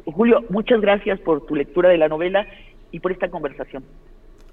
Julio, 0.05 0.43
muchas 0.49 0.81
gracias 0.81 1.19
por 1.19 1.45
tu 1.45 1.55
lectura 1.55 1.89
de 1.89 1.97
la 1.97 2.07
novela 2.07 2.47
y 2.91 2.99
por 2.99 3.11
esta 3.11 3.29
conversación. 3.29 3.83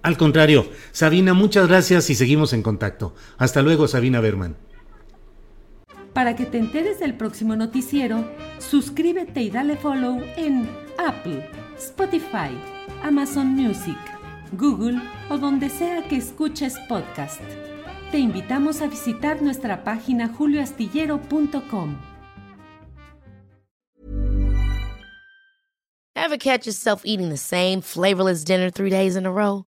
Al 0.03 0.17
contrario, 0.17 0.67
Sabina, 0.93 1.35
muchas 1.35 1.69
gracias 1.69 2.09
y 2.11 2.15
seguimos 2.15 2.53
en 2.53 2.63
contacto. 2.63 3.15
Hasta 3.37 3.63
luego, 3.63 3.89
Sabina 3.89 4.21
Berman. 4.21 4.57
Para 6.13 6.35
que 6.35 6.47
te 6.47 6.59
enteres 6.59 6.99
del 6.99 7.15
próximo 7.15 7.57
noticiero, 7.57 8.25
suscríbete 8.59 9.43
y 9.43 9.51
dale 9.51 9.77
follow 9.77 10.21
en 10.37 10.69
Apple, 10.99 11.49
Spotify, 11.77 12.51
Amazon 13.03 13.49
Music, 13.49 13.99
Google 14.53 15.01
o 15.31 15.39
donde 15.39 15.69
sea 15.69 16.03
que 16.09 16.17
escuches 16.17 16.75
podcast. 16.89 17.41
Te 18.11 18.19
invitamos 18.19 18.81
a 18.81 18.89
visitar 18.89 19.43
nuestra 19.43 19.85
página 19.85 20.29
julioastillero.com. 20.29 21.99
Ever 26.17 26.37
catch 26.37 26.67
yourself 26.67 27.03
eating 27.05 27.29
the 27.29 27.37
same 27.37 27.81
flavorless 27.81 28.45
dinner 28.45 28.71
three 28.71 28.91
days 28.91 29.15
in 29.15 29.25
a 29.25 29.31
row? 29.31 29.68